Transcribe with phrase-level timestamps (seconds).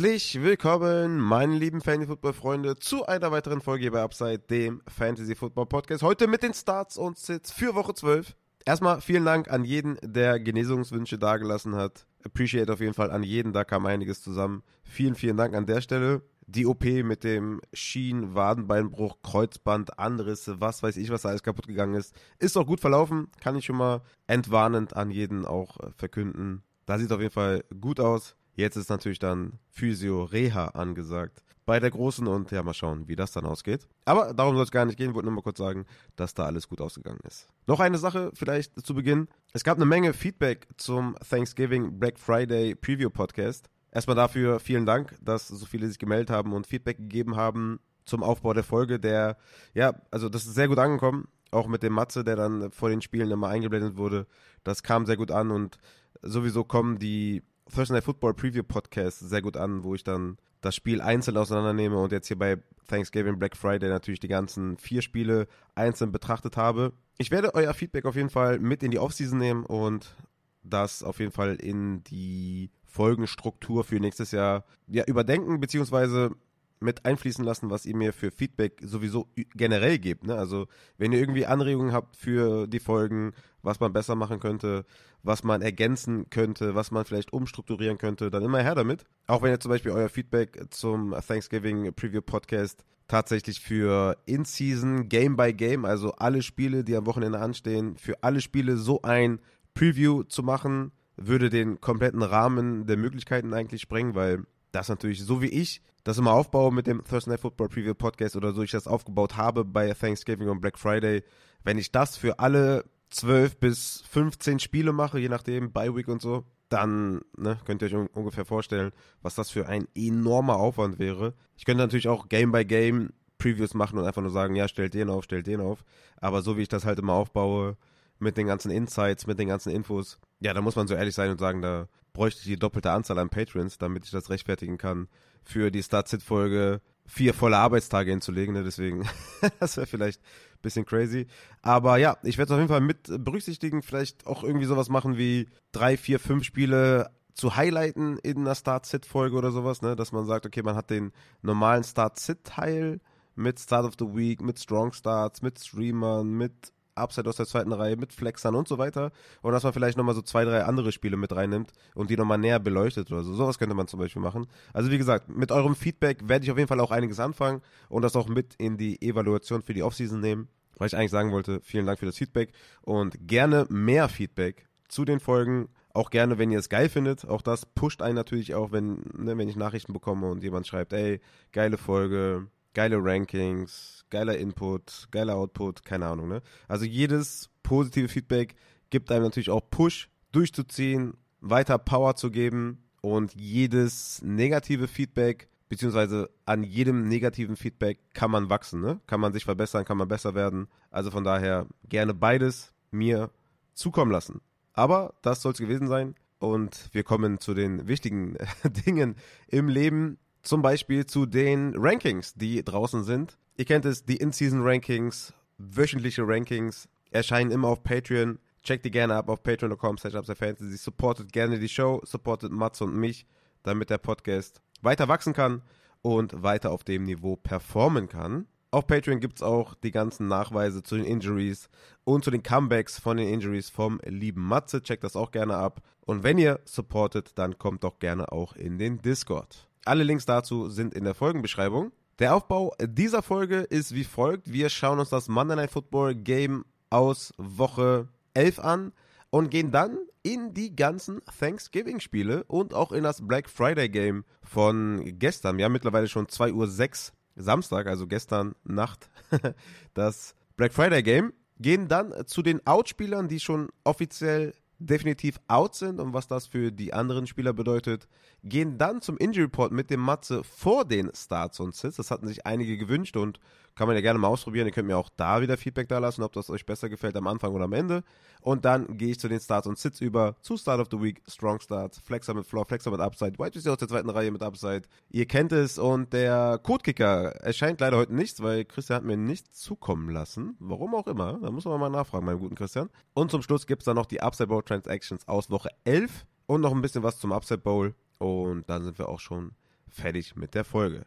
[0.00, 6.02] Herzlich willkommen, meine lieben Fantasy-Football-Freunde, zu einer weiteren Folge bei Upside, dem Fantasy-Football-Podcast.
[6.02, 8.34] Heute mit den Starts und Sits für Woche 12.
[8.64, 12.06] Erstmal vielen Dank an jeden, der Genesungswünsche dagelassen hat.
[12.24, 14.62] Appreciate auf jeden Fall an jeden, da kam einiges zusammen.
[14.84, 16.22] Vielen, vielen Dank an der Stelle.
[16.46, 21.66] Die OP mit dem Schien, Wadenbeinbruch, Kreuzband, Anrisse, was weiß ich, was da alles kaputt
[21.66, 23.28] gegangen ist, ist auch gut verlaufen.
[23.42, 26.62] Kann ich schon mal entwarnend an jeden auch äh, verkünden.
[26.86, 28.34] Da sieht auf jeden Fall gut aus.
[28.60, 33.16] Jetzt ist natürlich dann Physio Reha angesagt bei der Großen und ja, mal schauen, wie
[33.16, 33.88] das dann ausgeht.
[34.04, 36.68] Aber darum soll es gar nicht gehen, wollte nur mal kurz sagen, dass da alles
[36.68, 37.46] gut ausgegangen ist.
[37.66, 39.28] Noch eine Sache vielleicht zu Beginn.
[39.54, 43.70] Es gab eine Menge Feedback zum Thanksgiving Black Friday Preview Podcast.
[43.92, 48.22] Erstmal dafür vielen Dank, dass so viele sich gemeldet haben und Feedback gegeben haben zum
[48.22, 49.38] Aufbau der Folge, der,
[49.72, 51.28] ja, also das ist sehr gut angekommen.
[51.50, 54.26] Auch mit dem Matze, der dann vor den Spielen immer eingeblendet wurde.
[54.64, 55.78] Das kam sehr gut an und
[56.20, 60.74] sowieso kommen die Thursday Night Football Preview Podcast sehr gut an, wo ich dann das
[60.74, 65.46] Spiel einzeln auseinandernehme und jetzt hier bei Thanksgiving Black Friday natürlich die ganzen vier Spiele
[65.74, 66.92] einzeln betrachtet habe.
[67.18, 70.14] Ich werde euer Feedback auf jeden Fall mit in die Offseason nehmen und
[70.62, 76.32] das auf jeden Fall in die Folgenstruktur für nächstes Jahr ja, überdenken, beziehungsweise
[76.80, 80.26] mit einfließen lassen, was ihr mir für Feedback sowieso generell gebt.
[80.26, 80.34] Ne?
[80.34, 83.32] Also wenn ihr irgendwie Anregungen habt für die Folgen,
[83.62, 84.84] was man besser machen könnte,
[85.22, 89.04] was man ergänzen könnte, was man vielleicht umstrukturieren könnte, dann immer her damit.
[89.26, 95.36] Auch wenn ihr zum Beispiel euer Feedback zum Thanksgiving Preview Podcast tatsächlich für In-Season, Game
[95.36, 99.40] by Game, also alle Spiele, die am Wochenende anstehen, für alle Spiele so ein
[99.74, 105.42] Preview zu machen, würde den kompletten Rahmen der Möglichkeiten eigentlich sprengen, weil das natürlich, so
[105.42, 108.70] wie ich das immer aufbaue mit dem Thursday Night Football Preview Podcast oder so ich
[108.70, 111.22] das aufgebaut habe bei Thanksgiving und Black Friday,
[111.62, 116.22] wenn ich das für alle 12 bis 15 Spiele mache, je nachdem, Bye Week und
[116.22, 120.98] so, dann ne, könnt ihr euch un ungefähr vorstellen, was das für ein enormer Aufwand
[120.98, 121.34] wäre.
[121.56, 124.94] Ich könnte natürlich auch Game by Game Previews machen und einfach nur sagen, ja, stellt
[124.94, 125.84] den auf, stellt den auf.
[126.16, 127.76] Aber so wie ich das halt immer aufbaue,
[128.20, 131.30] mit den ganzen Insights, mit den ganzen Infos, ja, da muss man so ehrlich sein
[131.30, 135.08] und sagen, da bräuchte ich die doppelte Anzahl an Patrons, damit ich das rechtfertigen kann,
[135.42, 138.54] für die Start-Sit-Folge vier volle Arbeitstage hinzulegen.
[138.54, 138.62] Ne?
[138.62, 139.08] Deswegen,
[139.58, 140.20] das wäre vielleicht
[140.62, 141.26] bisschen crazy.
[141.62, 143.82] Aber ja, ich werde es auf jeden Fall mit berücksichtigen.
[143.82, 149.36] Vielleicht auch irgendwie sowas machen wie drei, vier, fünf Spiele zu highlighten in einer Start-Sit-Folge
[149.36, 149.96] oder sowas, ne?
[149.96, 151.12] dass man sagt, okay, man hat den
[151.42, 153.00] normalen Start-Sit-Teil
[153.34, 157.72] mit Start of the Week, mit Strong Starts, mit Streamern, mit Upside aus der zweiten
[157.72, 159.12] Reihe mit Flexern und so weiter.
[159.42, 162.38] Und dass man vielleicht nochmal so zwei, drei andere Spiele mit reinnimmt und die nochmal
[162.38, 163.34] näher beleuchtet oder so.
[163.34, 164.46] Sowas könnte man zum Beispiel machen.
[164.72, 168.02] Also wie gesagt, mit eurem Feedback werde ich auf jeden Fall auch einiges anfangen und
[168.02, 170.48] das auch mit in die Evaluation für die Offseason nehmen.
[170.76, 175.04] Weil ich eigentlich sagen wollte, vielen Dank für das Feedback und gerne mehr Feedback zu
[175.04, 175.68] den Folgen.
[175.92, 177.26] Auch gerne, wenn ihr es geil findet.
[177.26, 180.92] Auch das pusht einen natürlich auch, wenn, ne, wenn ich Nachrichten bekomme und jemand schreibt,
[180.92, 181.20] ey,
[181.52, 186.42] geile Folge, geile Rankings, geiler Input, geiler Output, keine Ahnung, ne?
[186.68, 188.54] Also jedes positive Feedback
[188.90, 196.30] gibt einem natürlich auch Push, durchzuziehen, weiter Power zu geben und jedes negative Feedback, beziehungsweise
[196.44, 199.00] an jedem negativen Feedback kann man wachsen, ne?
[199.06, 200.68] Kann man sich verbessern, kann man besser werden.
[200.90, 203.30] Also von daher gerne beides mir
[203.74, 204.40] zukommen lassen.
[204.72, 206.14] Aber das soll es gewesen sein.
[206.38, 208.36] Und wir kommen zu den wichtigen
[208.86, 209.16] Dingen
[209.48, 210.18] im Leben.
[210.42, 213.36] Zum Beispiel zu den Rankings, die draußen sind.
[213.56, 218.38] Ihr kennt es, die In-Season-Rankings, wöchentliche Rankings, erscheinen immer auf Patreon.
[218.62, 220.76] Checkt die gerne ab auf patreon.com slash fantasy.
[220.76, 223.26] Supportet gerne die Show, supportet Mats und mich,
[223.62, 225.62] damit der Podcast weiter wachsen kann
[226.02, 228.46] und weiter auf dem Niveau performen kann.
[228.70, 231.68] Auf Patreon gibt es auch die ganzen Nachweise zu den Injuries
[232.04, 234.82] und zu den Comebacks von den Injuries vom lieben Matze.
[234.82, 235.82] Checkt das auch gerne ab.
[236.02, 239.69] Und wenn ihr supportet, dann kommt doch gerne auch in den Discord.
[239.84, 241.92] Alle Links dazu sind in der Folgenbeschreibung.
[242.18, 244.52] Der Aufbau dieser Folge ist wie folgt.
[244.52, 248.92] Wir schauen uns das Monday Night Football Game aus Woche 11 an
[249.30, 255.18] und gehen dann in die ganzen Thanksgiving-Spiele und auch in das Black Friday Game von
[255.18, 255.56] gestern.
[255.56, 259.08] Wir haben mittlerweile schon 2.06 Uhr Samstag, also gestern Nacht,
[259.94, 261.32] das Black Friday Game.
[261.58, 266.72] Gehen dann zu den Outspielern, die schon offiziell definitiv out sind und was das für
[266.72, 268.08] die anderen Spieler bedeutet,
[268.42, 271.96] gehen dann zum Injury Report mit dem Matze vor den Starts und Sits.
[271.96, 273.40] Das hatten sich einige gewünscht und
[273.74, 274.66] kann man ja gerne mal ausprobieren.
[274.66, 277.26] Ihr könnt mir auch da wieder Feedback da lassen, ob das euch besser gefällt am
[277.26, 278.02] Anfang oder am Ende.
[278.40, 281.22] Und dann gehe ich zu den Starts und Sits über, zu Start of the Week,
[281.26, 284.42] Strong Starts, Flexer mit Floor, Flexer mit Upside, White Receiver aus der zweiten Reihe mit
[284.42, 284.82] Upside.
[285.10, 289.60] Ihr kennt es und der Codekicker erscheint leider heute nichts, weil Christian hat mir nichts
[289.60, 290.56] zukommen lassen.
[290.58, 292.90] Warum auch immer, da muss man mal nachfragen, meinem guten Christian.
[293.14, 296.60] Und zum Schluss gibt es dann noch die Upside Bowl Transactions aus Woche 11 und
[296.60, 297.94] noch ein bisschen was zum Upside Bowl.
[298.20, 299.52] Und dann sind wir auch schon
[299.88, 301.06] fertig mit der Folge.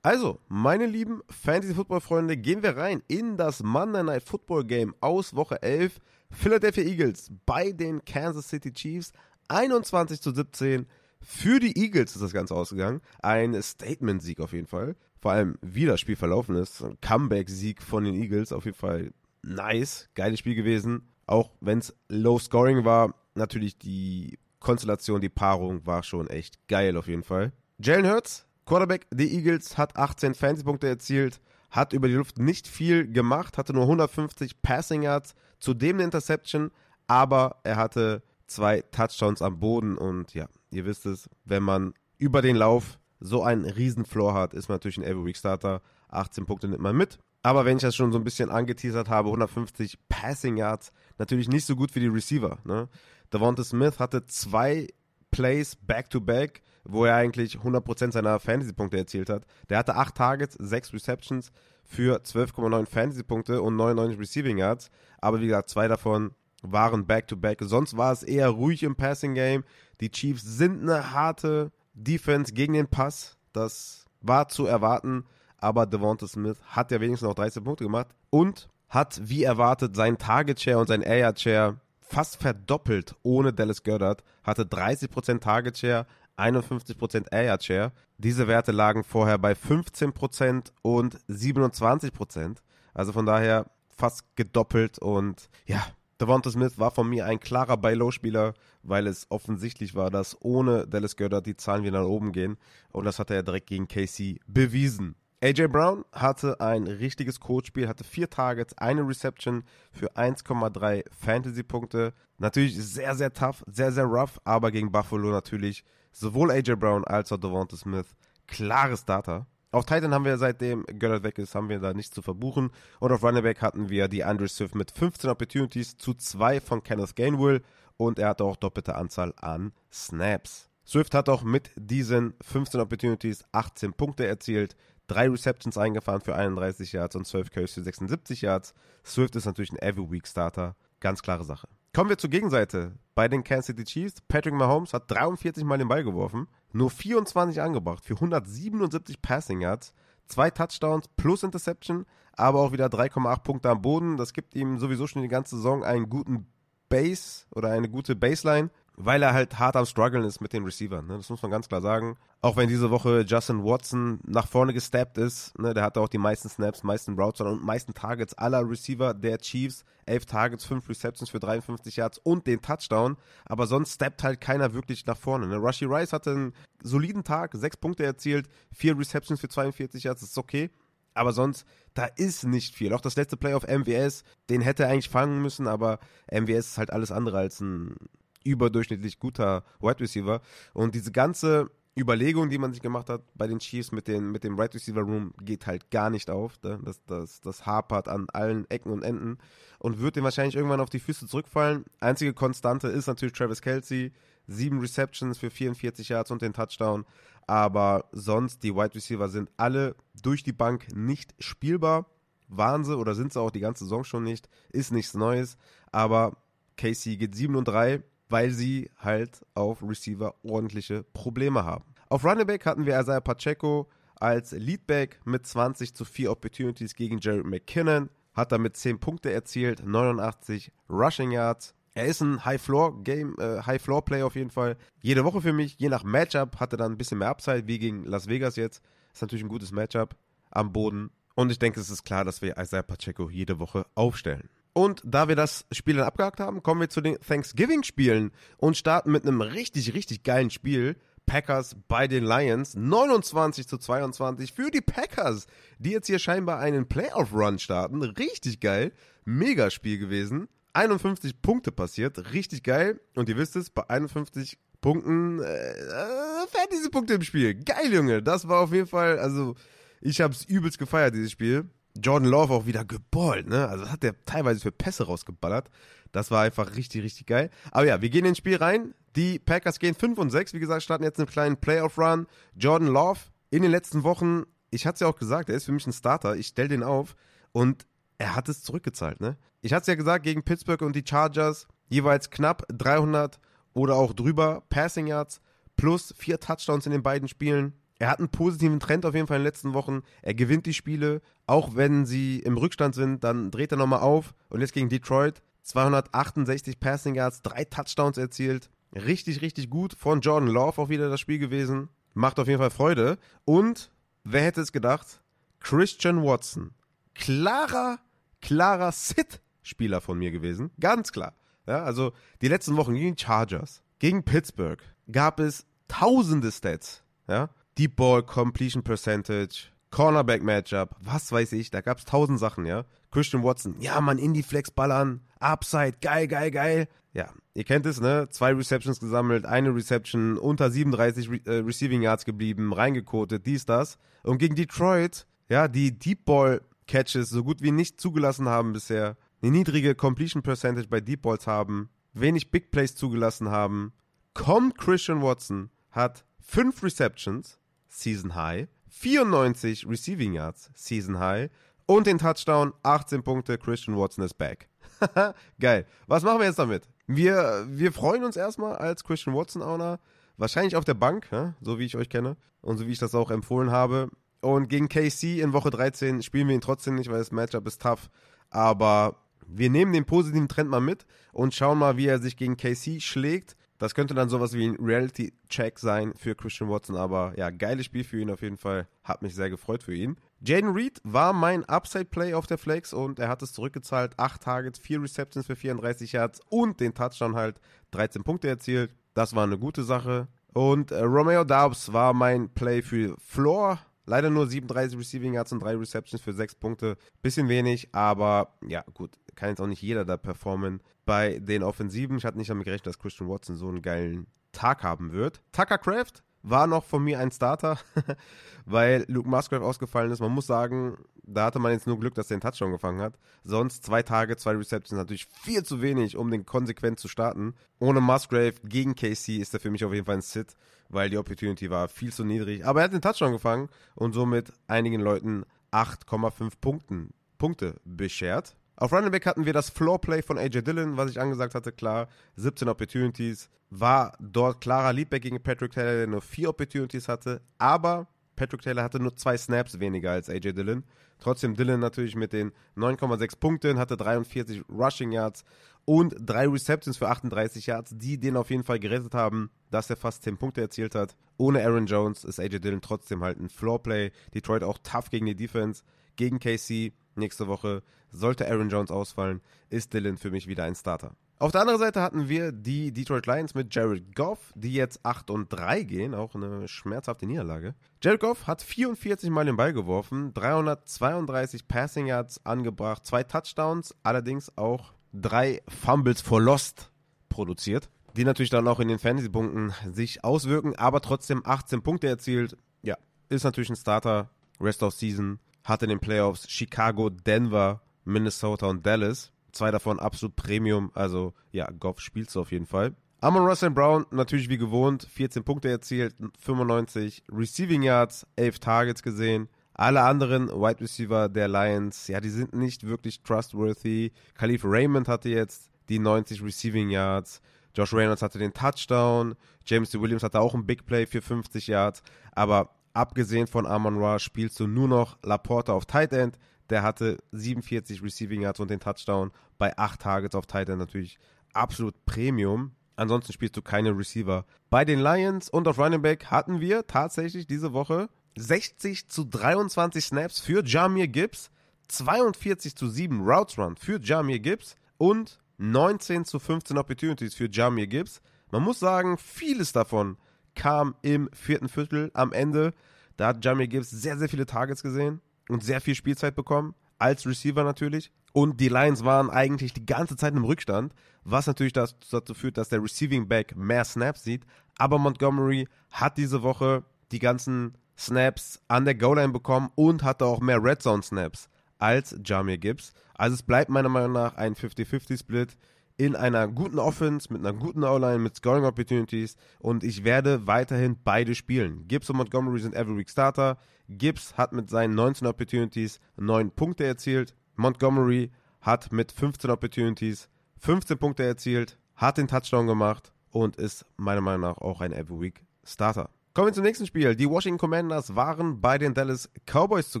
[0.02, 5.62] Also, meine lieben Fantasy-Football-Freunde, gehen wir rein in das Monday Night Football Game aus Woche
[5.62, 5.98] 11.
[6.30, 9.12] Philadelphia Eagles bei den Kansas City Chiefs
[9.48, 10.86] 21 zu 17.
[11.20, 13.00] Für die Eagles ist das Ganze ausgegangen.
[13.20, 14.96] Ein Statement-Sieg auf jeden Fall.
[15.20, 16.82] Vor allem, wie das Spiel verlaufen ist.
[16.82, 18.52] Ein Comeback-Sieg von den Eagles.
[18.52, 19.12] Auf jeden Fall
[19.42, 20.08] nice.
[20.14, 21.08] Geiles Spiel gewesen.
[21.26, 27.08] Auch wenn es low-scoring war, natürlich die Konstellation, die Paarung war schon echt geil auf
[27.08, 27.52] jeden Fall.
[27.78, 31.40] Jalen Hurts, Quarterback der Eagles, hat 18 Fantasy-Punkte erzielt,
[31.70, 36.70] hat über die Luft nicht viel gemacht, hatte nur 150 Passing Yards, zudem eine Interception,
[37.06, 42.42] aber er hatte zwei Touchdowns am Boden und ja, ihr wisst es, wenn man über
[42.42, 45.82] den Lauf so einen riesen Floor hat, ist man natürlich ein Every Week Starter.
[46.08, 47.18] 18 Punkte nimmt man mit.
[47.42, 51.64] Aber wenn ich das schon so ein bisschen angeteasert habe, 150 Passing Yards, natürlich nicht
[51.64, 52.58] so gut für die Receiver.
[52.64, 52.88] Ne?
[53.32, 54.88] Devonta Smith hatte zwei
[55.30, 59.44] Plays back-to-back, wo er eigentlich 100% seiner Fantasy-Punkte erzielt hat.
[59.68, 61.52] Der hatte 8 Targets, 6 Receptions
[61.84, 64.90] für 12,9 Fantasy-Punkte und 99 Receiving Yards.
[65.20, 66.32] Aber wie gesagt, zwei davon
[66.62, 67.60] waren back-to-back.
[67.60, 67.68] -back.
[67.68, 69.64] Sonst war es eher ruhig im Passing-Game.
[70.00, 73.36] Die Chiefs sind eine harte Defense gegen den Pass.
[73.52, 75.24] Das war zu erwarten.
[75.58, 80.18] Aber Devonta Smith hat ja wenigstens noch 13 Punkte gemacht und hat, wie erwartet, seinen
[80.18, 81.76] Target-Share und seinen Air-Share
[82.10, 87.92] fast verdoppelt ohne Dallas Goddard, hatte 30% Target Share, 51% Air Share.
[88.18, 92.56] Diese Werte lagen vorher bei 15% und 27%.
[92.94, 95.86] Also von daher fast gedoppelt und ja,
[96.20, 101.16] Devonta Smith war von mir ein klarer Buy-Low-Spieler, weil es offensichtlich war, dass ohne Dallas
[101.16, 102.58] Goddard die Zahlen wieder nach oben gehen
[102.90, 105.14] und das hat er direkt gegen Casey bewiesen.
[105.42, 112.12] AJ Brown hatte ein richtiges Codespiel, hatte vier Targets, eine Reception für 1,3 Fantasy-Punkte.
[112.36, 115.82] Natürlich sehr, sehr tough, sehr, sehr rough, aber gegen Buffalo natürlich
[116.12, 118.14] sowohl AJ Brown als auch Devonta Smith
[118.46, 119.46] klares Data.
[119.72, 122.70] Auf Titan haben wir seitdem Göllert weg ist, haben wir da nichts zu verbuchen.
[122.98, 126.82] Und auf Running Back hatten wir die Andrew Swift mit 15 Opportunities zu 2 von
[126.82, 127.62] Kenneth Gainwell
[127.96, 130.70] und er hatte auch doppelte Anzahl an Snaps.
[130.90, 134.74] Swift hat auch mit diesen 15 Opportunities 18 Punkte erzielt,
[135.10, 138.74] drei Receptions eingefahren für 31 Yards und 12 Carries für 76 Yards.
[139.04, 140.76] Swift ist natürlich ein Every-Week-Starter.
[141.00, 141.68] Ganz klare Sache.
[141.92, 142.92] Kommen wir zur Gegenseite.
[143.16, 147.60] Bei den Kansas City Chiefs, Patrick Mahomes hat 43 Mal den Ball geworfen, nur 24
[147.60, 149.92] angebracht für 177 Passing Yards,
[150.26, 154.16] zwei Touchdowns plus Interception, aber auch wieder 3,8 Punkte am Boden.
[154.16, 156.46] Das gibt ihm sowieso schon die ganze Saison einen guten
[156.88, 158.70] Base oder eine gute Baseline
[159.04, 161.06] weil er halt hart am struggeln ist mit den Receivern.
[161.06, 161.16] Ne?
[161.16, 162.16] Das muss man ganz klar sagen.
[162.42, 165.74] Auch wenn diese Woche Justin Watson nach vorne gesteppt ist, ne?
[165.74, 169.84] der hatte auch die meisten Snaps, meisten Routes und meisten Targets aller Receiver der Chiefs.
[170.06, 173.16] Elf Targets, fünf Receptions für 53 Yards und den Touchdown.
[173.44, 175.46] Aber sonst steppt halt keiner wirklich nach vorne.
[175.46, 175.56] Ne?
[175.56, 176.52] Rushy Rice hatte einen
[176.82, 180.70] soliden Tag, sechs Punkte erzielt, vier Receptions für 42 Yards, das ist okay.
[181.14, 182.92] Aber sonst, da ist nicht viel.
[182.94, 185.98] Auch das letzte Play auf MWS, den hätte er eigentlich fangen müssen, aber
[186.30, 187.96] MWS ist halt alles andere als ein
[188.44, 190.40] überdurchschnittlich guter Wide Receiver.
[190.72, 194.44] Und diese ganze Überlegung, die man sich gemacht hat bei den Chiefs mit, den, mit
[194.44, 196.60] dem Wide Receiver Room, geht halt gar nicht auf.
[196.62, 196.78] Ne?
[196.84, 199.38] Das, das, das hapert an allen Ecken und Enden
[199.78, 201.84] und wird ihm wahrscheinlich irgendwann auf die Füße zurückfallen.
[201.98, 204.12] Einzige Konstante ist natürlich Travis Kelsey.
[204.46, 207.04] Sieben Receptions für 44 Yards und den Touchdown.
[207.46, 212.06] Aber sonst, die Wide Receiver sind alle durch die Bank nicht spielbar.
[212.48, 214.48] Waren sie oder sind sie auch die ganze Saison schon nicht.
[214.70, 215.56] Ist nichts Neues.
[215.92, 216.36] Aber
[216.76, 221.84] Casey geht 7 und 3 weil sie halt auf Receiver ordentliche Probleme haben.
[222.08, 227.18] Auf Running Back hatten wir Isaiah Pacheco als Leadback mit 20 zu 4 Opportunities gegen
[227.18, 231.74] Jared McKinnon, hat damit 10 Punkte erzielt, 89 Rushing Yards.
[231.94, 234.76] Er ist ein High-Floor-Game, äh, High-Floor-Play auf jeden Fall.
[235.02, 237.78] Jede Woche für mich, je nach Matchup, hat er dann ein bisschen mehr Upside, wie
[237.78, 238.82] gegen Las Vegas jetzt.
[239.12, 240.14] Ist natürlich ein gutes Matchup
[240.50, 241.10] am Boden.
[241.34, 244.48] Und ich denke, es ist klar, dass wir Isaiah Pacheco jede Woche aufstellen.
[244.72, 249.10] Und da wir das Spiel dann abgehakt haben, kommen wir zu den Thanksgiving-Spielen und starten
[249.10, 250.96] mit einem richtig, richtig geilen Spiel.
[251.26, 252.74] Packers bei den Lions.
[252.74, 255.46] 29 zu 22 für die Packers,
[255.78, 258.02] die jetzt hier scheinbar einen Playoff-Run starten.
[258.02, 258.92] Richtig geil.
[259.24, 260.48] Mega Spiel gewesen.
[260.72, 262.32] 51 Punkte passiert.
[262.32, 263.00] Richtig geil.
[263.14, 267.54] Und ihr wisst es, bei 51 Punkten, äh, äh, Fantasy-Punkte im Spiel.
[267.54, 268.22] Geil, Junge.
[268.22, 269.54] Das war auf jeden Fall, also,
[270.00, 271.68] ich hab's übelst gefeiert, dieses Spiel.
[271.96, 273.68] Jordan Love auch wieder geballt, ne?
[273.68, 275.70] Also hat der teilweise für Pässe rausgeballert.
[276.12, 277.50] Das war einfach richtig, richtig geil.
[277.70, 278.94] Aber ja, wir gehen ins Spiel rein.
[279.16, 280.54] Die Packers gehen 5 und 6.
[280.54, 282.26] Wie gesagt, starten jetzt einen kleinen Playoff-Run.
[282.56, 283.20] Jordan Love
[283.50, 285.92] in den letzten Wochen, ich hatte es ja auch gesagt, er ist für mich ein
[285.92, 286.36] Starter.
[286.36, 287.16] Ich stelle den auf
[287.52, 287.86] und
[288.18, 289.36] er hat es zurückgezahlt, ne?
[289.62, 293.40] Ich hatte es ja gesagt, gegen Pittsburgh und die Chargers jeweils knapp 300
[293.72, 295.40] oder auch drüber Passing Yards
[295.76, 297.74] plus vier Touchdowns in den beiden Spielen.
[298.00, 300.02] Er hat einen positiven Trend auf jeden Fall in den letzten Wochen.
[300.22, 304.32] Er gewinnt die Spiele, auch wenn sie im Rückstand sind, dann dreht er nochmal auf.
[304.48, 308.70] Und jetzt gegen Detroit 268 Passing Yards, drei Touchdowns erzielt.
[308.94, 309.92] Richtig, richtig gut.
[309.92, 311.90] Von Jordan Love auch wieder das Spiel gewesen.
[312.14, 313.18] Macht auf jeden Fall Freude.
[313.44, 313.90] Und
[314.24, 315.20] wer hätte es gedacht?
[315.60, 316.70] Christian Watson.
[317.14, 317.98] Klarer,
[318.40, 320.70] klarer Sit-Spieler von mir gewesen.
[320.80, 321.34] Ganz klar.
[321.66, 327.02] Ja, also die letzten Wochen gegen Chargers, gegen Pittsburgh gab es tausende Stats.
[327.28, 327.50] Ja?
[327.80, 332.84] Deep Ball Completion Percentage, Cornerback Matchup, was weiß ich, da gab es tausend Sachen, ja.
[333.10, 336.88] Christian Watson, ja, man, Indie Flex ballern, Upside, geil, geil, geil.
[337.14, 338.28] Ja, ihr kennt es, ne?
[338.28, 343.96] Zwei Receptions gesammelt, eine Reception, unter 37 Re äh, Receiving Yards geblieben, reingekotet, dies, das.
[344.24, 349.16] Und gegen Detroit, ja, die Deep Ball Catches so gut wie nicht zugelassen haben bisher,
[349.40, 353.94] eine niedrige Completion Percentage bei Deep Balls haben, wenig Big Plays zugelassen haben,
[354.34, 357.59] kommt Christian Watson, hat fünf Receptions,
[357.90, 361.50] Season High, 94 Receiving Yards, Season High
[361.86, 364.68] und den Touchdown, 18 Punkte, Christian Watson ist back.
[365.60, 365.86] Geil.
[366.06, 366.84] Was machen wir jetzt damit?
[367.06, 369.98] Wir, wir freuen uns erstmal als Christian Watson-Owner,
[370.36, 371.28] wahrscheinlich auf der Bank,
[371.60, 374.10] so wie ich euch kenne und so wie ich das auch empfohlen habe.
[374.40, 377.82] Und gegen KC in Woche 13 spielen wir ihn trotzdem nicht, weil das Matchup ist
[377.82, 378.08] tough.
[378.48, 379.16] Aber
[379.46, 383.00] wir nehmen den positiven Trend mal mit und schauen mal, wie er sich gegen KC
[383.00, 383.56] schlägt.
[383.80, 388.04] Das könnte dann sowas wie ein Reality-Check sein für Christian Watson, aber ja, geiles Spiel
[388.04, 388.86] für ihn auf jeden Fall.
[389.02, 390.18] Hat mich sehr gefreut für ihn.
[390.40, 394.18] Jaden Reed war mein Upside-Play auf der Flex und er hat es zurückgezahlt.
[394.18, 397.58] 8 Targets, 4 Receptions für 34 Yards und den Touchdown halt
[397.92, 398.94] 13 Punkte erzielt.
[399.14, 400.28] Das war eine gute Sache.
[400.52, 403.78] Und äh, Romeo Daubs war mein Play für Floor.
[404.04, 406.98] Leider nur 37 Receiving Yards und 3 Receptions für 6 Punkte.
[407.22, 409.12] Bisschen wenig, aber ja, gut.
[409.40, 412.18] Kann jetzt auch nicht jeder da performen bei den Offensiven.
[412.18, 415.40] Ich hatte nicht damit gerechnet, dass Christian Watson so einen geilen Tag haben wird.
[415.50, 417.78] Tucker Craft war noch von mir ein Starter,
[418.66, 420.20] weil Luke Musgrave ausgefallen ist.
[420.20, 423.18] Man muss sagen, da hatte man jetzt nur Glück, dass er den Touchdown gefangen hat.
[423.42, 427.54] Sonst zwei Tage, zwei Receptions, natürlich viel zu wenig, um den konsequent zu starten.
[427.78, 430.54] Ohne Musgrave gegen KC ist er für mich auf jeden Fall ein Sit,
[430.90, 432.66] weil die Opportunity war viel zu niedrig.
[432.66, 438.54] Aber er hat den Touchdown gefangen und somit einigen Leuten 8,5 Punkten, Punkte beschert.
[438.80, 442.08] Auf Running Back hatten wir das Floorplay von AJ Dillon, was ich angesagt hatte, klar.
[442.36, 443.50] 17 Opportunities.
[443.68, 447.42] War dort klarer Leadback gegen Patrick Taylor, der nur 4 Opportunities hatte.
[447.58, 450.84] Aber Patrick Taylor hatte nur 2 Snaps weniger als AJ Dillon.
[451.18, 455.44] Trotzdem Dillon natürlich mit den 9,6 Punkten, hatte 43 Rushing Yards
[455.84, 459.96] und 3 Receptions für 38 Yards, die den auf jeden Fall gerettet haben, dass er
[459.96, 461.16] fast 10 Punkte erzielt hat.
[461.36, 464.10] Ohne Aaron Jones ist AJ Dillon trotzdem halt ein Floorplay.
[464.32, 465.82] Detroit auch tough gegen die Defense.
[466.16, 471.14] Gegen KC nächste Woche sollte Aaron Jones ausfallen, ist Dylan für mich wieder ein Starter.
[471.40, 475.30] Auf der anderen Seite hatten wir die Detroit Lions mit Jared Goff, die jetzt 8
[475.30, 477.74] und 3 gehen, auch eine schmerzhafte Niederlage.
[478.02, 484.54] Jared Goff hat 44 Mal den Ball geworfen, 332 Passing Yards angebracht, zwei Touchdowns, allerdings
[484.58, 486.90] auch drei Fumbles for Lost
[487.30, 492.58] produziert, die natürlich dann auch in den Fantasy-Punkten sich auswirken, aber trotzdem 18 Punkte erzielt.
[492.82, 492.98] Ja,
[493.30, 494.28] ist natürlich ein Starter,
[494.60, 499.32] Rest of Season, hatte in den Playoffs Chicago, Denver, Minnesota und Dallas.
[499.52, 502.94] Zwei davon absolut Premium, also ja, Goff spielst du auf jeden Fall.
[503.20, 509.48] Amon Russell Brown, natürlich wie gewohnt, 14 Punkte erzielt, 95 Receiving Yards, 11 Targets gesehen.
[509.74, 514.12] Alle anderen Wide Receiver der Lions, ja, die sind nicht wirklich trustworthy.
[514.34, 517.42] Khalif Raymond hatte jetzt die 90 Receiving Yards.
[517.74, 519.34] Josh Reynolds hatte den Touchdown.
[519.64, 522.02] James Williams hatte auch ein Big Play für 50 Yards.
[522.32, 526.38] Aber abgesehen von Amon Ra spielst du nur noch Laporta auf Tight End.
[526.68, 531.18] Der hatte 47 Receiving Yards und den Touchdown bei 8 Targets auf Tight End natürlich
[531.52, 532.72] absolut Premium.
[532.96, 534.44] Ansonsten spielst du keine Receiver.
[534.68, 540.04] Bei den Lions und auf Running Back hatten wir tatsächlich diese Woche 60 zu 23
[540.04, 541.50] Snaps für Jamir Gibbs,
[541.88, 547.86] 42 zu 7 Routes Run für Jamir Gibbs und 19 zu 15 Opportunities für Jamir
[547.86, 548.20] Gibbs.
[548.50, 550.16] Man muss sagen, vieles davon
[550.54, 552.74] kam im vierten Viertel am Ende.
[553.16, 557.26] Da hat Jamir Gibbs sehr, sehr viele Targets gesehen und sehr viel Spielzeit bekommen, als
[557.26, 558.12] Receiver natürlich.
[558.32, 562.68] Und die Lions waren eigentlich die ganze Zeit im Rückstand, was natürlich dazu führt, dass
[562.68, 564.44] der Receiving Back mehr Snaps sieht.
[564.78, 570.40] Aber Montgomery hat diese Woche die ganzen Snaps an der Goal-Line bekommen und hatte auch
[570.40, 572.92] mehr Red Zone Snaps als Jamir Gibbs.
[573.14, 575.56] Also es bleibt meiner Meinung nach ein 50-50-Split
[576.00, 580.96] in einer guten Offense, mit einer guten O-Line, mit Scoring Opportunities und ich werde weiterhin
[581.04, 581.86] beide spielen.
[581.88, 583.58] Gibbs und Montgomery sind Every Week Starter.
[583.86, 587.34] Gibbs hat mit seinen 19 Opportunities 9 Punkte erzielt.
[587.56, 588.30] Montgomery
[588.62, 590.30] hat mit 15 Opportunities
[590.60, 595.20] 15 Punkte erzielt, hat den Touchdown gemacht und ist meiner Meinung nach auch ein Every
[595.20, 596.08] Week Starter.
[596.32, 597.14] Kommen wir zum nächsten Spiel.
[597.14, 600.00] Die Washington Commanders waren bei den Dallas Cowboys zu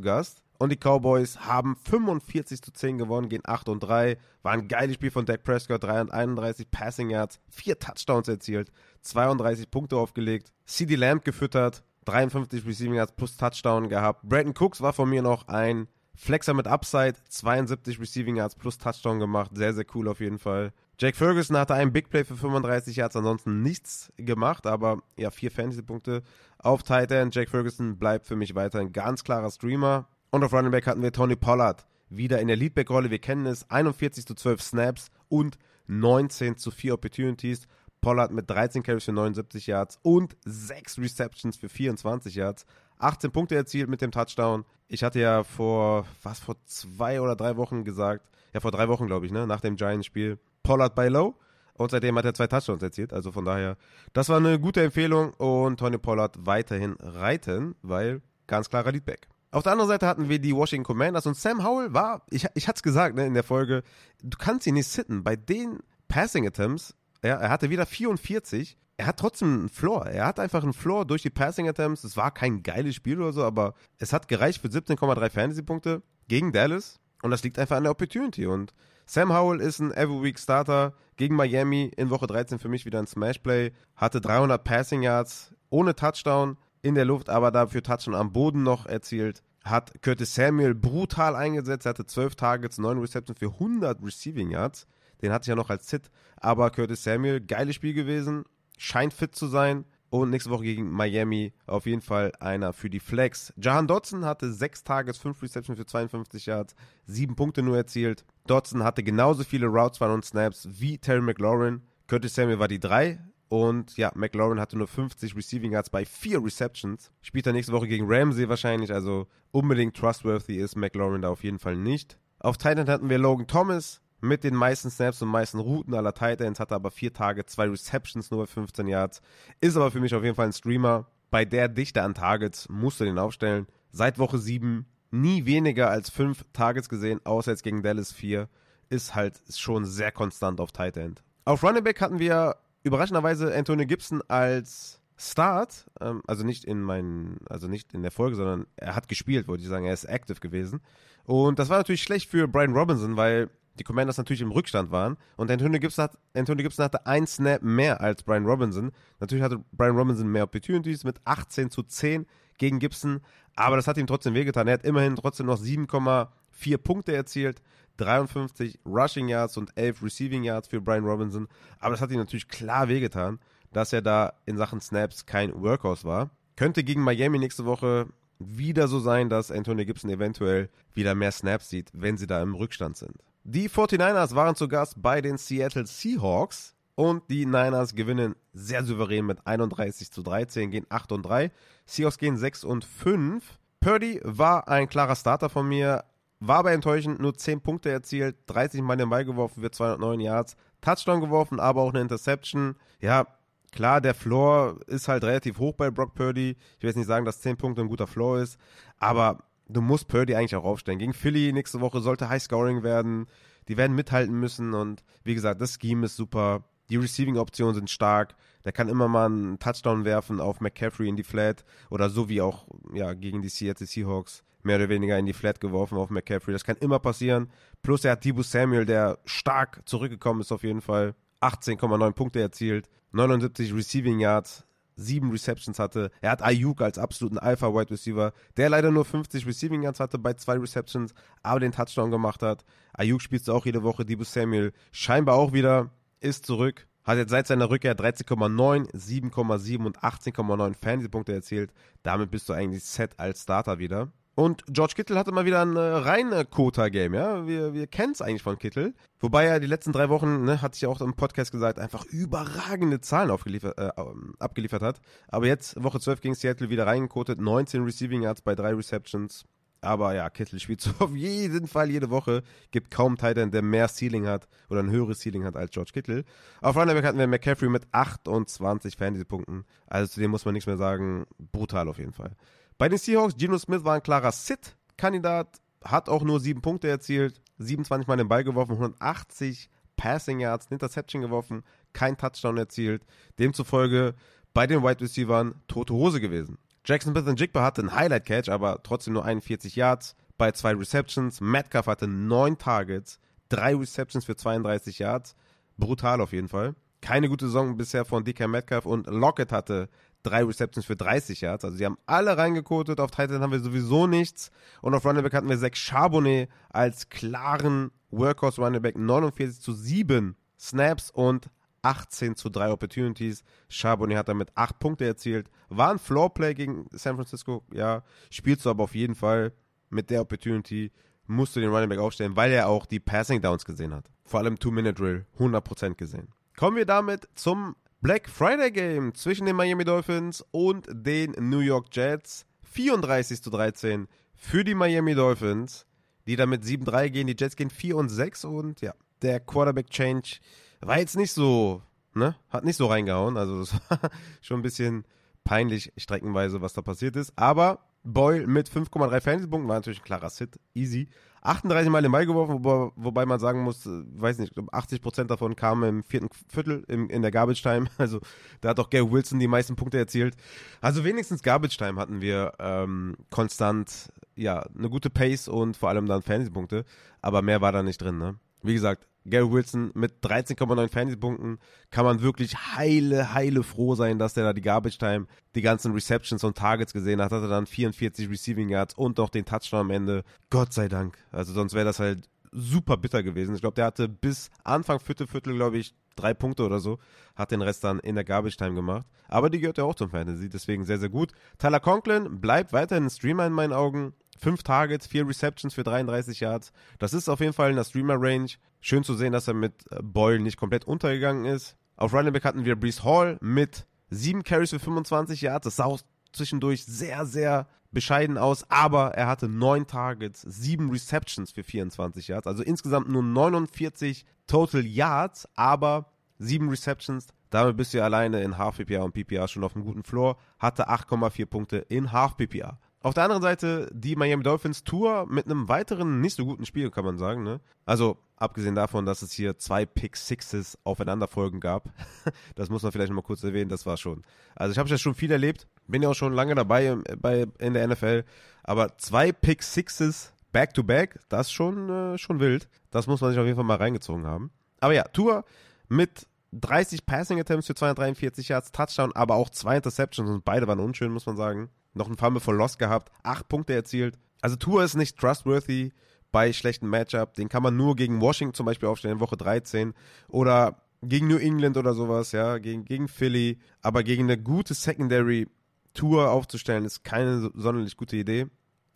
[0.00, 0.42] Gast.
[0.60, 4.18] Und die Cowboys haben 45 zu 10 gewonnen, gehen 8 und 3.
[4.42, 9.96] War ein geiles Spiel von Dak Prescott, 331 Passing Yards, 4 Touchdowns erzielt, 32 Punkte
[9.96, 10.52] aufgelegt.
[10.66, 14.20] CD Lamb gefüttert, 53 Receiving Yards plus Touchdown gehabt.
[14.22, 19.18] Brandon Cooks war von mir noch ein Flexer mit Upside, 72 Receiving Yards plus Touchdown
[19.18, 19.52] gemacht.
[19.54, 20.74] Sehr, sehr cool auf jeden Fall.
[20.98, 25.50] Jake Ferguson hatte einen Big Play für 35 Yards, ansonsten nichts gemacht, aber ja, vier
[25.50, 26.22] Fantasy-Punkte
[26.58, 27.30] auf Titan.
[27.30, 30.06] Jake Ferguson bleibt für mich weiter ein ganz klarer Streamer.
[30.30, 31.86] Und auf Running Back hatten wir Tony Pollard.
[32.08, 33.68] Wieder in der Leadback-Rolle, wir kennen es.
[33.70, 37.66] 41 zu 12 Snaps und 19 zu 4 Opportunities.
[38.00, 42.64] Pollard mit 13 Carries für 79 Yards und 6 Receptions für 24 Yards.
[42.98, 44.64] 18 Punkte erzielt mit dem Touchdown.
[44.88, 49.06] Ich hatte ja vor, was, vor zwei oder drei Wochen gesagt, ja, vor drei Wochen,
[49.06, 51.36] glaube ich, ne, nach dem Giants-Spiel, Pollard bei Low.
[51.74, 53.12] Und seitdem hat er zwei Touchdowns erzielt.
[53.12, 53.76] Also von daher,
[54.12, 59.29] das war eine gute Empfehlung und Tony Pollard weiterhin reiten, weil ganz klarer Leadback.
[59.52, 62.68] Auf der anderen Seite hatten wir die Washington Commanders und Sam Howell war, ich, ich
[62.68, 63.82] hatte es gesagt ne, in der Folge,
[64.22, 65.24] du kannst ihn nicht sitten.
[65.24, 70.06] Bei den Passing Attempts, ja, er hatte wieder 44, er hat trotzdem einen Floor.
[70.06, 72.04] Er hat einfach einen Floor durch die Passing Attempts.
[72.04, 76.52] Es war kein geiles Spiel oder so, aber es hat gereicht für 17,3 Fantasy-Punkte gegen
[76.52, 78.46] Dallas und das liegt einfach an der Opportunity.
[78.46, 78.72] Und
[79.06, 82.98] Sam Howell ist ein Every Week Starter gegen Miami in Woche 13 für mich wieder
[82.98, 88.14] ein Smash Play, hatte 300 Passing Yards ohne Touchdown in der Luft, aber dafür Touchdown
[88.14, 89.42] am Boden noch erzielt.
[89.64, 91.86] Hat Curtis Samuel brutal eingesetzt.
[91.86, 94.86] Er hatte 12 Targets, 9 Receptions für 100 Receiving Yards.
[95.22, 96.10] Den hatte ich ja noch als Sit.
[96.36, 98.44] Aber Curtis Samuel, geiles Spiel gewesen.
[98.78, 99.84] Scheint fit zu sein.
[100.10, 103.52] Und nächste Woche gegen Miami auf jeden Fall einer für die Flex.
[103.56, 106.74] Jahan Dodson hatte 6 Targets, 5 Receptions für 52 Yards,
[107.06, 108.24] 7 Punkte nur erzielt.
[108.48, 111.82] Dodson hatte genauso viele Routes und Snaps wie Terry McLaurin.
[112.08, 116.42] Curtis Samuel war die 3, und ja, McLaurin hatte nur 50 Receiving Yards bei vier
[116.42, 117.10] Receptions.
[117.20, 121.58] Spielt er nächste Woche gegen Ramsey wahrscheinlich, also unbedingt trustworthy ist McLaurin da auf jeden
[121.58, 122.16] Fall nicht.
[122.38, 126.60] Auf Titan hatten wir Logan Thomas mit den meisten Snaps und meisten Routen aller Titans,
[126.60, 129.20] hatte aber vier Tage, zwei Receptions nur bei 15 Yards.
[129.60, 131.08] Ist aber für mich auf jeden Fall ein Streamer.
[131.32, 133.66] Bei der Dichte an Targets musst du den aufstellen.
[133.90, 138.48] Seit Woche 7 nie weniger als fünf Targets gesehen, außer jetzt gegen Dallas 4.
[138.90, 141.24] Ist halt schon sehr konstant auf Tight End.
[141.44, 147.38] Auf Running Back hatten wir überraschenderweise Antonio Gibson als Start, ähm, also nicht in meinen,
[147.48, 150.40] also nicht in der Folge, sondern er hat gespielt, wollte ich sagen, er ist active
[150.40, 150.80] gewesen.
[151.24, 155.16] Und das war natürlich schlecht für Brian Robinson, weil die Commanders natürlich im Rückstand waren.
[155.36, 158.92] Und Antonio Gibson, hat, Antonio Gibson hatte ein Snap mehr als Brian Robinson.
[159.20, 162.26] Natürlich hatte Brian Robinson mehr Opportunities mit 18 zu 10
[162.58, 163.20] gegen Gibson,
[163.56, 164.68] aber das hat ihm trotzdem wehgetan.
[164.68, 167.62] Er hat immerhin trotzdem noch 7,4 Punkte erzielt.
[168.00, 171.48] 53 Rushing Yards und 11 Receiving Yards für Brian Robinson.
[171.78, 173.38] Aber das hat ihm natürlich klar wehgetan,
[173.72, 176.30] dass er da in Sachen Snaps kein Workhorse war.
[176.56, 178.08] Könnte gegen Miami nächste Woche
[178.38, 182.54] wieder so sein, dass Antonio Gibson eventuell wieder mehr Snaps sieht, wenn sie da im
[182.54, 183.16] Rückstand sind.
[183.44, 189.26] Die 49ers waren zu Gast bei den Seattle Seahawks und die Niners gewinnen sehr souverän
[189.26, 191.50] mit 31 zu 13, gehen 8 und 3.
[191.86, 193.58] Seahawks gehen 6 und 5.
[193.80, 196.04] Purdy war ein klarer Starter von mir,
[196.40, 200.56] war aber enttäuschend, nur 10 Punkte erzielt, 30 Mal den Ball geworfen für 209 Yards,
[200.80, 202.76] Touchdown geworfen, aber auch eine Interception.
[203.00, 203.26] Ja,
[203.72, 206.56] klar, der Floor ist halt relativ hoch bei Brock Purdy.
[206.76, 208.58] Ich will jetzt nicht sagen, dass 10 Punkte ein guter Floor ist,
[208.98, 210.98] aber du musst Purdy eigentlich auch aufstellen.
[210.98, 213.26] Gegen Philly nächste Woche sollte High Scoring werden.
[213.68, 216.64] Die werden mithalten müssen und wie gesagt, das Scheme ist super.
[216.88, 218.34] Die Receiving-Optionen sind stark.
[218.64, 222.40] Der kann immer mal einen Touchdown werfen auf McCaffrey in die Flat oder so wie
[222.40, 226.52] auch ja, gegen die Seattle Seahawks mehr oder weniger in die Flat geworfen auf McCaffrey.
[226.52, 227.50] Das kann immer passieren.
[227.82, 231.14] Plus er hat Dibu Samuel, der stark zurückgekommen ist auf jeden Fall.
[231.40, 234.64] 18,9 Punkte erzielt, 79 Receiving Yards,
[234.96, 236.10] 7 Receptions hatte.
[236.20, 240.34] Er hat Ayuk als absoluten Alpha-Wide Receiver, der leider nur 50 Receiving Yards hatte bei
[240.34, 242.64] zwei Receptions, aber den Touchdown gemacht hat.
[242.92, 244.04] Ayuk spielt auch jede Woche.
[244.04, 246.86] Dibu Samuel scheinbar auch wieder, ist zurück.
[247.02, 251.72] Hat jetzt seit seiner Rückkehr 13,9, 7,7 und 18,9 Fantasy-Punkte erzielt.
[252.02, 254.12] Damit bist du eigentlich set als Starter wieder.
[254.34, 257.46] Und George Kittle hatte mal wieder ein äh, rein Kota-Game, ja.
[257.46, 258.94] Wir, wir kennen es eigentlich von Kittle.
[259.18, 262.04] Wobei er die letzten drei Wochen, ne, hatte ich ja auch im Podcast gesagt, einfach
[262.06, 263.90] überragende Zahlen aufgeliefert, äh,
[264.38, 265.00] abgeliefert hat.
[265.28, 269.44] Aber jetzt, Woche 12 gegen Seattle wieder reingekotet, 19 Receiving Yards bei drei Receptions.
[269.82, 272.42] Aber ja, Kittle spielt so auf jeden Fall jede Woche.
[272.70, 276.24] Gibt kaum Titan, der mehr Ceiling hat oder ein höheres Ceiling hat als George Kittle.
[276.60, 279.64] Auf Runnerback hatten wir McCaffrey mit 28 Fantasy-Punkten.
[279.86, 281.26] Also zu dem muss man nichts mehr sagen.
[281.52, 282.36] Brutal auf jeden Fall.
[282.80, 287.42] Bei den Seahawks, Geno Smith war ein klarer Sit-Kandidat, hat auch nur sieben Punkte erzielt,
[287.58, 291.62] 27 Mal den Ball geworfen, 180 Passing Yards, Interception geworfen,
[291.92, 293.02] kein Touchdown erzielt.
[293.38, 294.14] Demzufolge
[294.54, 296.56] bei den Wide Receivers tote Hose gewesen.
[296.86, 301.42] Jackson Smith Jigba hatte einen Highlight Catch, aber trotzdem nur 41 Yards bei zwei Receptions.
[301.42, 305.36] Metcalf hatte neun Targets, drei Receptions für 32 Yards.
[305.76, 306.74] Brutal auf jeden Fall.
[307.02, 309.90] Keine gute Saison bisher von DK Metcalf und Lockett hatte
[310.22, 311.64] drei Receptions für 30 Yards.
[311.64, 313.00] Also sie haben alle reingekotet.
[313.00, 314.50] Auf Titan haben wir sowieso nichts.
[314.82, 319.72] Und auf Running Back hatten wir Zach Charbonnet als klaren Workhorse Running Back 49 zu
[319.72, 321.50] 7 Snaps und
[321.82, 323.42] 18 zu 3 Opportunities.
[323.68, 325.48] Charbonnet hat damit 8 Punkte erzielt.
[325.68, 328.02] War ein Floorplay gegen San Francisco, ja.
[328.30, 329.52] Spielst du aber auf jeden Fall
[329.88, 330.92] mit der Opportunity,
[331.26, 334.10] musst du den Running Back aufstellen, weil er auch die Passing Downs gesehen hat.
[334.24, 336.28] Vor allem Two-Minute-Drill, 100% gesehen.
[336.56, 341.88] Kommen wir damit zum Black Friday Game zwischen den Miami Dolphins und den New York
[341.92, 342.46] Jets.
[342.62, 345.84] 34 zu 13 für die Miami Dolphins,
[346.26, 347.26] die damit 7-3 gehen.
[347.26, 350.38] Die Jets gehen 4 und 6 und ja, der Quarterback Change
[350.80, 351.82] war jetzt nicht so,
[352.14, 352.36] ne?
[352.48, 353.36] Hat nicht so reingehauen.
[353.36, 354.00] Also das war
[354.40, 355.04] schon ein bisschen
[355.44, 357.34] peinlich streckenweise, was da passiert ist.
[357.36, 360.58] Aber Boyle mit 5,3 Fantasy-Punkten war natürlich ein klarer Sit.
[360.72, 361.10] Easy.
[361.42, 365.56] 38 Mal den Ball geworfen, wobei, wobei man sagen muss, äh, weiß nicht, 80% davon
[365.56, 367.86] kamen im vierten Viertel im, in der Garbage Time.
[367.98, 368.20] Also
[368.60, 370.36] da hat auch Gary Wilson die meisten Punkte erzielt.
[370.80, 376.06] Also wenigstens Garbage Time hatten wir ähm, konstant, ja, eine gute Pace und vor allem
[376.06, 376.84] dann Fantasy-Punkte.
[377.20, 378.38] Aber mehr war da nicht drin, ne?
[378.62, 381.58] Wie gesagt, Gary Wilson mit 13,9 Fantasy-Punkten
[381.90, 385.92] kann man wirklich heile, heile froh sein, dass der da die Garbage Time, die ganzen
[385.92, 387.32] Receptions und Targets gesehen hat.
[387.32, 390.24] Hatte dann 44 Receiving Yards und auch den Touchdown am Ende.
[390.48, 391.18] Gott sei Dank.
[391.30, 393.54] Also sonst wäre das halt super bitter gewesen.
[393.54, 396.98] Ich glaube, der hatte bis Anfang vierte Viertel, glaube ich, drei Punkte oder so.
[397.36, 399.06] Hat den Rest dann in der Garbage Time gemacht.
[399.28, 401.32] Aber die gehört ja auch zum Fantasy, deswegen sehr, sehr gut.
[401.58, 404.14] Tyler Conklin bleibt weiterhin ein Streamer in meinen Augen.
[404.38, 406.72] Fünf Targets, vier Receptions für 33 Yards.
[406.98, 408.48] Das ist auf jeden Fall in der Streamer-Range.
[408.80, 411.76] Schön zu sehen, dass er mit äh, Boyle nicht komplett untergegangen ist.
[411.96, 415.64] Auf Running Back hatten wir Brees Hall mit sieben Carries für 25 Yards.
[415.64, 416.00] Das sah auch
[416.32, 422.46] zwischendurch sehr, sehr bescheiden aus, aber er hatte neun Targets, sieben Receptions für 24 Yards.
[422.46, 427.28] Also insgesamt nur 49 Total Yards, aber sieben Receptions.
[427.50, 430.36] Damit bist du alleine in Half PPA und PPA schon auf einem guten Floor.
[430.58, 432.78] Hatte 8,4 Punkte in Half PPA.
[433.02, 436.90] Auf der anderen Seite die Miami Dolphins Tour mit einem weiteren nicht so guten Spiel,
[436.90, 437.42] kann man sagen.
[437.42, 437.60] Ne?
[437.86, 441.88] Also abgesehen davon, dass es hier zwei Pick Sixes aufeinanderfolgen gab.
[442.56, 444.22] das muss man vielleicht mal kurz erwähnen, das war schon.
[444.54, 447.88] Also ich habe schon viel erlebt, bin ja auch schon lange dabei bei, in der
[447.88, 448.24] NFL,
[448.64, 452.68] aber zwei Pick Sixes back to back, das ist schon, äh, schon wild.
[452.90, 454.50] Das muss man sich auf jeden Fall mal reingezogen haben.
[454.80, 455.44] Aber ja, Tour
[455.88, 460.80] mit 30 Passing Attempts für 243 Yards, Touchdown, aber auch zwei Interceptions und beide waren
[460.80, 464.18] unschön, muss man sagen noch einen Fumble for Loss gehabt, acht Punkte erzielt.
[464.40, 465.92] Also Tour ist nicht trustworthy
[466.32, 467.34] bei schlechten Matchup.
[467.34, 469.94] Den kann man nur gegen Washington zum Beispiel aufstellen, Woche 13.
[470.28, 473.58] Oder gegen New England oder sowas, ja, gegen, gegen Philly.
[473.82, 475.48] Aber gegen eine gute Secondary
[475.94, 478.46] Tour aufzustellen, ist keine sonderlich gute Idee.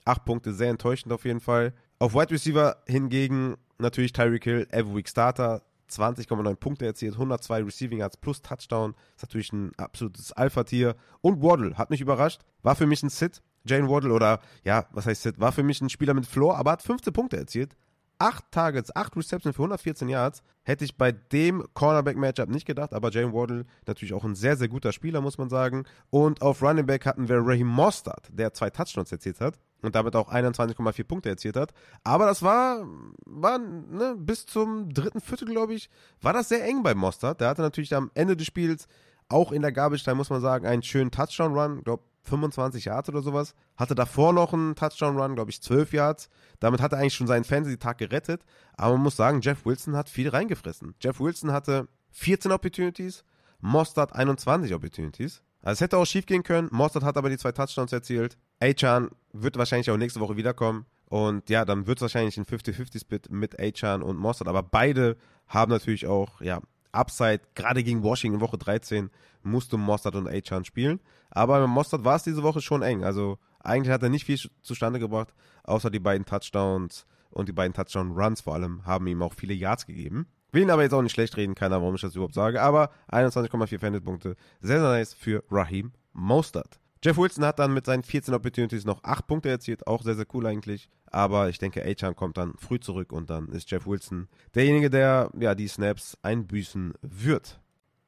[0.05, 1.75] Acht Punkte, sehr enttäuschend auf jeden Fall.
[1.99, 7.99] Auf Wide Receiver hingegen natürlich Tyreek Hill, Every Week Starter, 20,9 Punkte erzielt, 102 Receiving
[7.99, 8.95] Yards plus Touchdown.
[9.17, 10.97] Ist natürlich ein absolutes Alpha-Tier.
[11.21, 12.43] Und Waddle hat mich überrascht.
[12.63, 13.43] War für mich ein Sit.
[13.67, 15.41] Jane Waddle oder, ja, was heißt Sit?
[15.41, 17.77] War für mich ein Spieler mit Floor, aber hat 15 Punkte erzielt.
[18.19, 20.43] 8 Targets, 8 Receptions für 114 Yards.
[20.63, 24.69] Hätte ich bei dem Cornerback-Matchup nicht gedacht, aber Jane Waddle natürlich auch ein sehr, sehr
[24.69, 25.85] guter Spieler, muss man sagen.
[26.11, 30.17] Und auf Running Back hatten wir Raheem Mostert, der zwei Touchdowns erzielt hat und damit
[30.17, 31.73] auch 21,4 Punkte erzielt hat.
[32.03, 32.87] Aber das war,
[33.27, 35.91] war ne, bis zum dritten Viertel, glaube ich,
[36.23, 37.41] war das sehr eng bei Mostert.
[37.41, 38.89] Der hatte natürlich am Ende des Spiels
[39.29, 43.23] auch in der Garbage Time, muss man sagen, einen schönen Touchdown-Run, glaube 25 Yards oder
[43.23, 43.55] sowas.
[43.77, 46.29] Hatte davor noch einen Touchdown-Run, glaube ich, 12 Yards.
[46.61, 48.45] Damit hat er eigentlich schon seinen Fantasy-Tag gerettet.
[48.77, 50.95] Aber man muss sagen, Jeff Wilson hat viel reingefressen.
[51.01, 53.25] Jeff Wilson hatte 14 Opportunities,
[53.61, 55.43] Mostert 21 Opportunities.
[55.63, 56.69] Also es hätte auch schief gehen können.
[56.71, 58.37] Mostert hat aber die zwei Touchdowns erzielt.
[58.61, 60.87] Achan wird wahrscheinlich auch nächste Woche wiederkommen.
[61.07, 64.49] Und ja, dann wird es wahrscheinlich ein 50-50-Split mit Achan und Mostert.
[64.49, 66.61] Aber beide haben natürlich auch, ja,
[66.95, 67.41] Upside.
[67.55, 69.11] Gerade gegen Washington in Woche 13
[69.43, 71.01] musste Mostert und Achan spielen.
[71.31, 73.05] Aber bei Mostert war es diese Woche schon eng.
[73.05, 77.75] Also eigentlich hat er nicht viel zustande gebracht, außer die beiden Touchdowns und die beiden
[77.75, 80.27] Touchdown-Runs vor allem haben ihm auch viele Yards gegeben.
[80.53, 82.63] Will ihn aber jetzt auch nicht schlecht reden, keiner, warum ich das überhaupt sage.
[82.63, 84.37] Aber 21,4 Fantasy-Punkte.
[84.61, 86.79] Sehr, sehr nice für Raheem Mostert.
[87.05, 89.87] Jeff Wilson hat dann mit seinen 14 Opportunities noch 8 Punkte erzielt.
[89.87, 90.89] Auch sehr, sehr cool eigentlich.
[91.11, 95.31] Aber ich denke, Achan kommt dann früh zurück und dann ist Jeff Wilson derjenige, der
[95.39, 97.61] ja die Snaps einbüßen wird.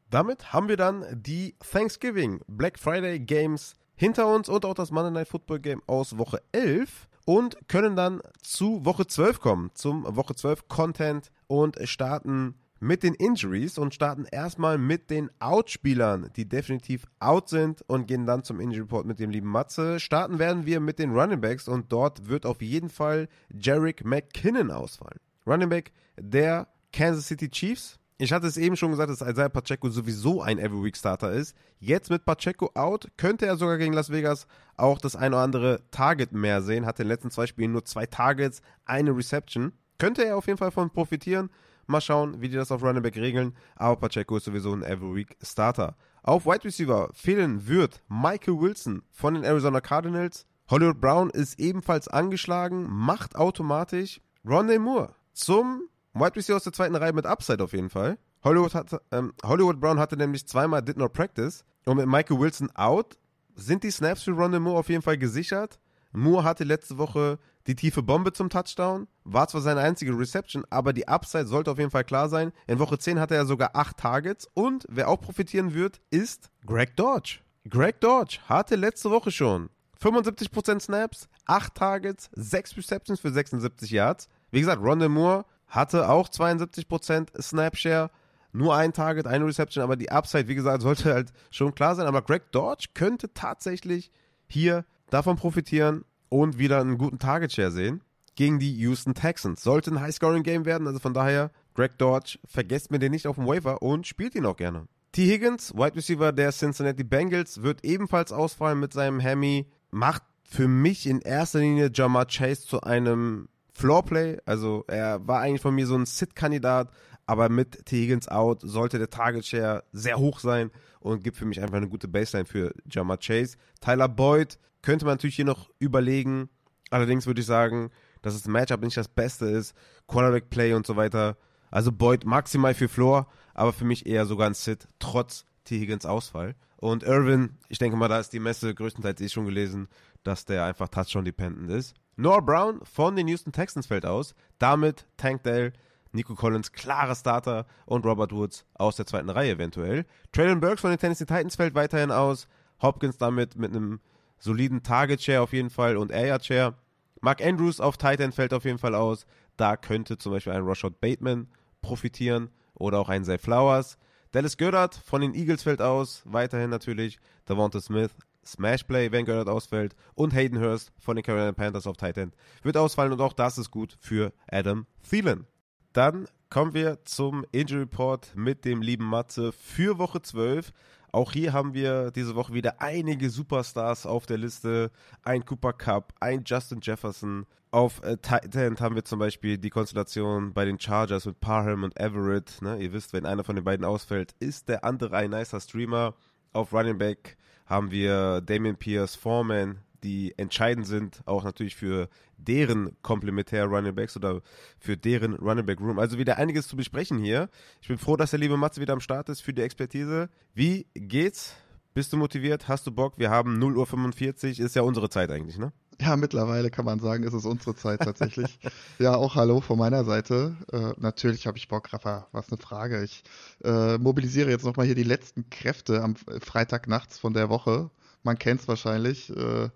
[0.09, 5.11] Damit haben wir dann die Thanksgiving Black Friday Games hinter uns und auch das Monday
[5.11, 10.35] Night Football Game aus Woche 11 und können dann zu Woche 12 kommen, zum Woche
[10.35, 17.07] 12 Content und starten mit den Injuries und starten erstmal mit den Outspielern, die definitiv
[17.19, 20.01] out sind und gehen dann zum Injury Report mit dem lieben Matze.
[20.01, 24.71] Starten werden wir mit den Running Backs und dort wird auf jeden Fall Jarek McKinnon
[24.71, 25.21] ausfallen.
[25.47, 27.99] Running Back der Kansas City Chiefs.
[28.19, 31.55] Ich hatte es eben schon gesagt, dass Isaiah Pacheco sowieso ein Every-Week-Starter ist.
[31.79, 35.83] Jetzt mit Pacheco out könnte er sogar gegen Las Vegas auch das ein oder andere
[35.91, 36.87] Target mehr sehen.
[36.87, 39.73] Hat in den letzten zwei Spielen nur zwei Targets, eine Reception.
[39.99, 41.51] Könnte er auf jeden Fall von profitieren.
[41.87, 43.55] Mal schauen, wie die das auf Running Back regeln.
[43.77, 45.97] Aber Pacheco ist sowieso ein Every-Week-Starter.
[46.23, 50.47] Auf Wide Receiver fehlen wird Michael Wilson von den Arizona Cardinals.
[50.69, 56.97] Hollywood Brown ist ebenfalls angeschlagen, macht automatisch Rondé Moore zum Wide Receiver aus der zweiten
[56.97, 58.19] Reihe mit Upside auf jeden Fall.
[58.43, 62.71] Hollywood, hat, ähm, Hollywood Brown hatte nämlich zweimal Did Not Practice und mit Michael Wilson
[62.75, 63.19] out
[63.55, 65.79] sind die Snaps für Rondé Moore auf jeden Fall gesichert.
[66.13, 70.93] Moore hatte letzte Woche die tiefe Bombe zum Touchdown, war zwar seine einzige Reception, aber
[70.93, 72.53] die Upside sollte auf jeden Fall klar sein.
[72.67, 76.97] In Woche 10 hatte er sogar 8 Targets und wer auch profitieren wird, ist Greg
[76.97, 77.41] Dodge.
[77.69, 79.69] Greg Dodge hatte letzte Woche schon
[80.01, 84.29] 75% Snaps, 8 Targets, 6 Receptions für 76 Yards.
[84.51, 88.11] Wie gesagt, Rondé Moore hatte auch 72% Snapshare,
[88.53, 92.07] nur ein Target, eine Reception, aber die Upside, wie gesagt, sollte halt schon klar sein.
[92.07, 94.11] Aber Greg Dodge könnte tatsächlich
[94.47, 96.05] hier davon profitieren
[96.41, 98.03] und wieder einen guten Target Share sehen
[98.37, 99.63] gegen die Houston Texans.
[99.63, 103.47] Sollte ein High-Scoring-Game werden, also von daher, Greg Dodge, vergesst mir den nicht auf dem
[103.47, 104.87] Waiver und spielt ihn auch gerne.
[105.13, 105.27] T.
[105.27, 109.67] Higgins, Wide Receiver der Cincinnati Bengals, wird ebenfalls ausfallen mit seinem Hemi.
[109.91, 114.39] Macht für mich in erster Linie Jamar Chase zu einem Floorplay.
[114.45, 116.91] Also er war eigentlich von mir so ein Sit-Kandidat,
[117.27, 118.03] aber mit T.
[118.03, 120.71] Higgins out sollte der Target Share sehr hoch sein
[121.01, 123.57] und gibt für mich einfach eine gute Baseline für Jamar Chase.
[123.81, 126.49] Tyler Boyd könnte man natürlich hier noch überlegen.
[126.91, 127.91] Allerdings würde ich sagen,
[128.23, 129.75] dass das Matchup nicht das Beste ist.
[130.07, 131.37] Quarterback Play und so weiter.
[131.73, 135.81] Also Boyd maximal für Floor, aber für mich eher sogar ein Sit, trotz T.
[135.81, 136.55] Higgins Ausfall.
[136.77, 139.89] Und Irvin, ich denke mal, da ist die Messe größtenteils eh schon gelesen,
[140.23, 141.97] dass der einfach Touchdown-dependent ist.
[142.15, 144.37] Noah Brown von den Houston Texans fällt aus.
[144.61, 145.73] Damit Tank Dale,
[146.13, 150.07] Nico Collins, klarer Starter und Robert Woods aus der zweiten Reihe eventuell.
[150.31, 152.47] Traylon Burks von den Tennessee Titans fällt weiterhin aus.
[152.81, 153.99] Hopkins damit mit einem
[154.39, 156.75] soliden Target Share auf jeden Fall und Air Share.
[157.21, 159.27] Mark Andrews auf Titan fällt auf jeden Fall aus.
[159.57, 161.49] Da könnte zum Beispiel ein Rashad Bateman
[161.81, 163.99] profitieren oder auch ein Zay Flowers.
[164.33, 166.23] Dallas Goddard von den Eagles fällt aus.
[166.25, 167.19] Weiterhin natürlich
[167.49, 168.11] Devonta Smith,
[168.45, 169.97] Smashplay, wenn Goddard ausfällt.
[170.15, 173.71] Und Hayden Hurst von den Carolina Panthers auf Titan wird ausfallen und auch das ist
[173.71, 175.47] gut für Adam Thielen.
[175.93, 180.73] Dann kommen wir zum Injury Report mit dem lieben Matze für Woche 12.
[181.17, 184.91] Auch hier haben wir diese Woche wieder einige Superstars auf der Liste.
[185.23, 187.47] Ein Cooper Cup, ein Justin Jefferson.
[187.71, 191.99] Auf äh, Titan haben wir zum Beispiel die Konstellation bei den Chargers mit Parham und
[191.99, 192.61] Everett.
[192.61, 192.77] Ne?
[192.83, 196.13] Ihr wisst, wenn einer von den beiden ausfällt, ist der andere ein nicer Streamer.
[196.53, 202.97] Auf Running Back haben wir Damian Pierce, Foreman, die entscheidend sind, auch natürlich für deren
[203.03, 204.41] komplementär Running Backs oder
[204.79, 205.99] für deren Running Back Room.
[205.99, 207.49] Also wieder einiges zu besprechen hier.
[207.83, 210.29] Ich bin froh, dass der liebe Matze wieder am Start ist für die Expertise.
[210.55, 211.57] Wie geht's?
[211.93, 212.69] Bist du motiviert?
[212.69, 213.15] Hast du Bock?
[213.17, 215.73] Wir haben 0.45 Uhr, ist ja unsere Zeit eigentlich, ne?
[216.01, 218.61] Ja, mittlerweile kann man sagen, ist es unsere Zeit tatsächlich.
[218.99, 220.55] ja, auch hallo von meiner Seite.
[220.71, 222.29] Äh, natürlich habe ich Bock, Rafa.
[222.33, 223.03] Was eine Frage.
[223.03, 223.25] Ich
[223.65, 227.91] äh, mobilisiere jetzt nochmal hier die letzten Kräfte am Freitag nachts von der Woche
[228.27, 229.35] man kennt es wahrscheinlich.
[229.35, 229.71] Äh,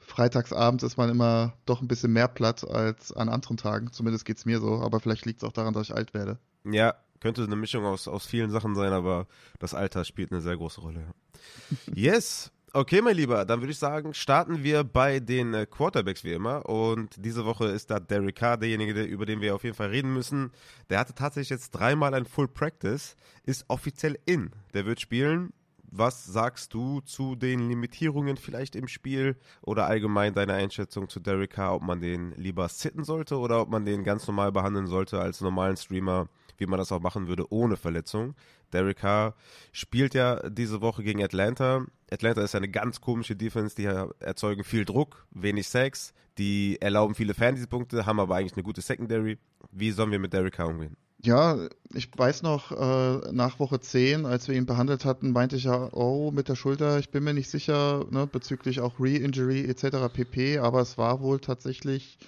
[0.00, 3.92] freitagsabends ist man immer doch ein bisschen mehr platt als an anderen Tagen.
[3.92, 4.80] Zumindest geht es mir so.
[4.80, 6.38] Aber vielleicht liegt es auch daran, dass ich alt werde.
[6.64, 9.28] Ja, könnte eine Mischung aus, aus vielen Sachen sein, aber
[9.60, 11.04] das Alter spielt eine sehr große Rolle.
[11.94, 12.50] yes.
[12.72, 16.66] Okay, mein Lieber, dann würde ich sagen, starten wir bei den äh, Quarterbacks wie immer.
[16.68, 20.14] Und diese Woche ist da Derek Carr derjenige, über den wir auf jeden Fall reden
[20.14, 20.52] müssen.
[20.88, 24.52] Der hatte tatsächlich jetzt dreimal ein Full Practice, ist offiziell in.
[24.72, 25.52] Der wird spielen
[25.90, 31.50] was sagst du zu den Limitierungen vielleicht im Spiel oder allgemein deine Einschätzung zu Derek
[31.50, 35.20] Carr, ob man den lieber sitten sollte oder ob man den ganz normal behandeln sollte
[35.20, 38.34] als normalen Streamer, wie man das auch machen würde ohne Verletzung?
[38.72, 39.34] Derek Carr
[39.72, 41.84] spielt ja diese Woche gegen Atlanta.
[42.10, 47.34] Atlanta ist eine ganz komische Defense, die erzeugen viel Druck, wenig Sex, die erlauben viele
[47.34, 49.38] Fantasy-Punkte, haben aber eigentlich eine gute Secondary.
[49.72, 50.96] Wie sollen wir mit Derek Carr umgehen?
[51.22, 55.64] Ja, ich weiß noch, äh, nach Woche 10, als wir ihn behandelt hatten, meinte ich
[55.64, 60.08] ja, oh, mit der Schulter, ich bin mir nicht sicher, ne, bezüglich auch Re-Injury etc.
[60.12, 60.58] pp.
[60.58, 62.18] Aber es war wohl tatsächlich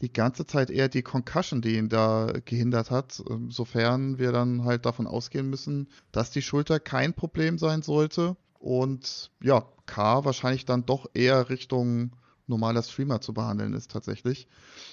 [0.00, 4.86] die ganze Zeit eher die Concussion, die ihn da gehindert hat, sofern wir dann halt
[4.86, 8.36] davon ausgehen müssen, dass die Schulter kein Problem sein sollte.
[8.58, 12.12] Und ja, K wahrscheinlich dann doch eher Richtung
[12.46, 14.48] normaler Streamer zu behandeln ist tatsächlich.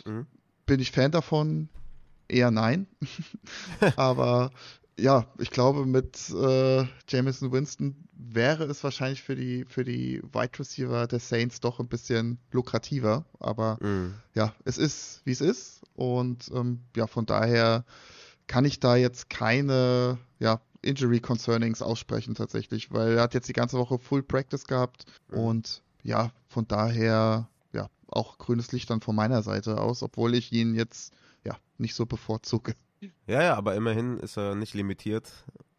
[0.06, 0.28] Mhm.
[0.66, 1.70] Bin ich Fan davon?
[2.28, 2.88] Eher nein.
[3.96, 4.52] Aber
[5.00, 10.58] ja, ich glaube, mit äh, Jameson Winston wäre es wahrscheinlich für die, für die Wide
[10.58, 13.26] Receiver der Saints doch ein bisschen lukrativer.
[13.40, 14.16] Aber mm.
[14.34, 15.82] ja, es ist, wie es ist.
[15.96, 17.86] Und ähm, ja, von daher
[18.48, 23.54] kann ich da jetzt keine ja, Injury Concernings aussprechen tatsächlich, weil er hat jetzt die
[23.54, 25.36] ganze Woche Full Practice gehabt mm.
[25.36, 30.52] und ja, von daher ja auch grünes Licht dann von meiner Seite aus, obwohl ich
[30.52, 31.14] ihn jetzt
[31.80, 32.74] nicht so bevorzuge.
[33.28, 35.32] Ja, ja, aber immerhin ist er nicht limitiert.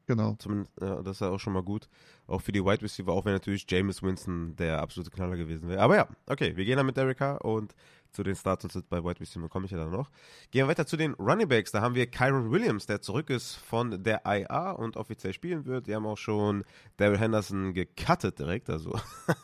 [0.07, 0.37] Genau.
[0.39, 1.89] Zumindest, ja, das ist ja auch schon mal gut.
[2.27, 5.83] Auch für die Wide Receiver, auch wenn natürlich James Winston der absolute Knaller gewesen wäre.
[5.83, 7.75] Aber ja, okay, wir gehen dann mit Derek Carr und
[8.13, 10.11] zu den Starts bei Wide Receiver komme ich ja dann noch.
[10.51, 11.73] Gehen wir weiter zu den Running Backs.
[11.73, 15.87] Da haben wir Kyron Williams, der zurück ist von der IA und offiziell spielen wird.
[15.87, 16.65] Die haben auch schon
[16.97, 18.71] Daryl Henderson gecuttet direkt.
[18.71, 18.99] Also,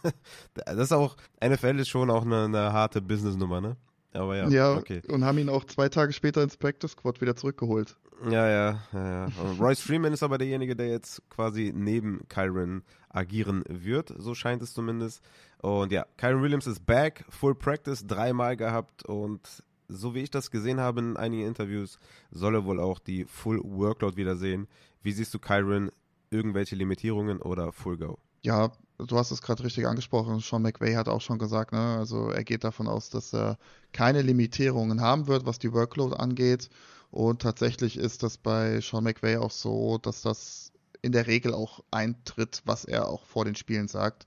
[0.55, 3.77] das ist auch, NFL ist schon auch eine, eine harte Business-Nummer, ne?
[4.15, 5.03] Aber ja, ja okay.
[5.09, 7.97] und haben ihn auch zwei Tage später ins Practice Squad wieder zurückgeholt.
[8.31, 9.29] Ja, ja, ja, ja.
[9.59, 14.73] Royce Freeman ist aber derjenige, der jetzt quasi neben Kyron agieren wird, so scheint es
[14.73, 15.21] zumindest.
[15.61, 20.51] Und ja, Kyron Williams ist back, Full Practice, dreimal gehabt und so wie ich das
[20.51, 21.99] gesehen habe in einigen Interviews,
[22.31, 24.69] soll er wohl auch die Full Workload wiedersehen.
[25.03, 25.91] Wie siehst du Kyron?
[26.31, 28.19] Irgendwelche Limitierungen oder Full Go?
[28.43, 30.41] Ja, du hast es gerade richtig angesprochen.
[30.41, 31.97] Sean McVay hat auch schon gesagt, ne?
[31.99, 33.59] also er geht davon aus, dass er
[33.93, 36.71] keine Limitierungen haben wird, was die Workload angeht.
[37.11, 41.81] Und tatsächlich ist das bei Sean McVay auch so, dass das in der Regel auch
[41.91, 44.27] eintritt, was er auch vor den Spielen sagt.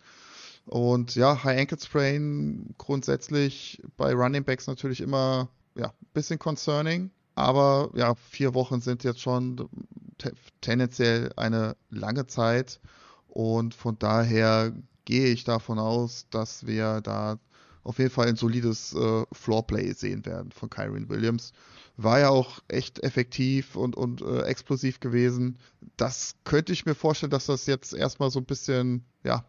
[0.66, 7.12] Und ja, High Ankle Sprain grundsätzlich bei Running Backs natürlich immer ja, bisschen concerning.
[7.36, 9.70] Aber ja, vier Wochen sind jetzt schon
[10.62, 12.80] tendenziell eine lange Zeit.
[13.38, 14.74] Und von daher
[15.06, 17.38] gehe ich davon aus, dass wir da
[17.84, 21.54] auf jeden Fall ein solides äh, Floorplay sehen werden von Kyron Williams.
[21.98, 25.60] War ja auch echt effektiv und, und äh, explosiv gewesen.
[25.98, 29.46] Das könnte ich mir vorstellen, dass das jetzt erstmal so ein bisschen, ja,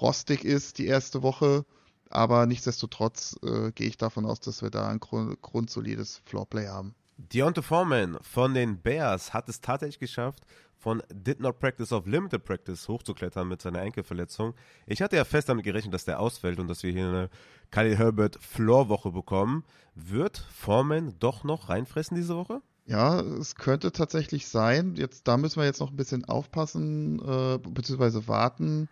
[0.00, 1.64] rostig ist, die erste Woche.
[2.10, 6.94] Aber nichtsdestotrotz äh, gehe ich davon aus, dass wir da ein grund grundsolides Floorplay haben.
[7.18, 10.44] Deontay Foreman von den Bears hat es tatsächlich geschafft,
[10.76, 14.54] von Did Not Practice auf Limited Practice hochzuklettern mit seiner Enkelverletzung.
[14.86, 17.30] Ich hatte ja fest damit gerechnet, dass der ausfällt und dass wir hier eine
[17.70, 19.64] Khalil Herbert Floor-Woche bekommen.
[19.94, 22.60] Wird Foreman doch noch reinfressen diese Woche?
[22.84, 24.94] Ja, es könnte tatsächlich sein.
[24.96, 28.88] Jetzt, da müssen wir jetzt noch ein bisschen aufpassen, äh, beziehungsweise warten.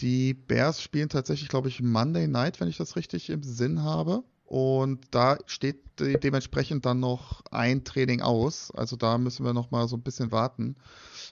[0.00, 4.22] Die Bears spielen tatsächlich, glaube ich, Monday Night, wenn ich das richtig im Sinn habe.
[4.48, 8.70] Und da steht dementsprechend dann noch ein Training aus.
[8.70, 10.76] Also da müssen wir noch mal so ein bisschen warten.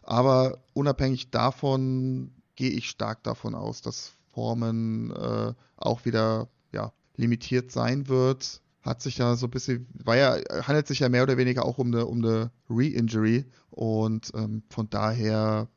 [0.02, 7.72] Aber unabhängig davon gehe ich stark davon aus, dass Formen äh, auch wieder ja, limitiert
[7.72, 8.60] sein wird.
[8.82, 11.78] Hat sich ja so ein bisschen, war ja, handelt sich ja mehr oder weniger auch
[11.78, 13.46] um eine, um eine Re-Injury.
[13.70, 15.68] Und ähm, von daher,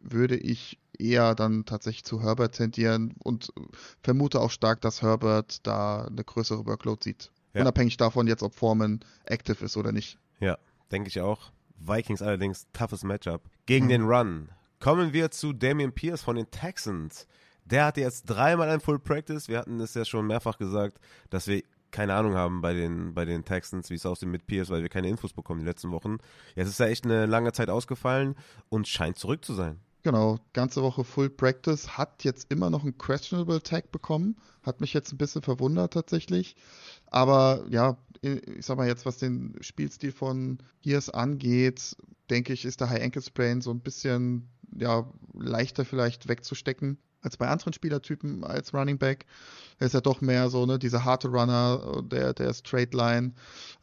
[0.00, 3.52] würde ich eher dann tatsächlich zu Herbert tendieren und
[4.02, 7.30] vermute auch stark, dass Herbert da eine größere Workload sieht.
[7.54, 7.62] Ja.
[7.62, 10.18] Unabhängig davon jetzt, ob Foreman active ist oder nicht.
[10.40, 10.58] Ja,
[10.90, 11.52] denke ich auch.
[11.78, 13.42] Vikings allerdings toughes Matchup.
[13.66, 13.90] Gegen mhm.
[13.90, 14.48] den Run.
[14.80, 17.26] Kommen wir zu Damian Pierce von den Texans.
[17.64, 19.48] Der hatte jetzt dreimal ein Full Practice.
[19.48, 20.98] Wir hatten es ja schon mehrfach gesagt,
[21.30, 24.70] dass wir keine Ahnung haben bei den, bei den Texans, wie es aussieht mit Pierce,
[24.70, 26.18] weil wir keine Infos bekommen die letzten Wochen.
[26.54, 28.36] Jetzt ist er echt eine lange Zeit ausgefallen
[28.68, 29.80] und scheint zurück zu sein.
[30.04, 34.94] Genau, ganze Woche Full Practice, hat jetzt immer noch einen Questionable Tag bekommen, hat mich
[34.94, 36.54] jetzt ein bisschen verwundert tatsächlich.
[37.06, 41.96] Aber ja, ich sag mal jetzt, was den Spielstil von Gears angeht,
[42.30, 47.36] denke ich, ist der High Ankle Sprain so ein bisschen ja, leichter vielleicht wegzustecken als
[47.36, 49.26] bei anderen Spielertypen als Running Back.
[49.78, 53.32] Er ist ja doch mehr so, ne, dieser harte Runner, der, der Straight Line,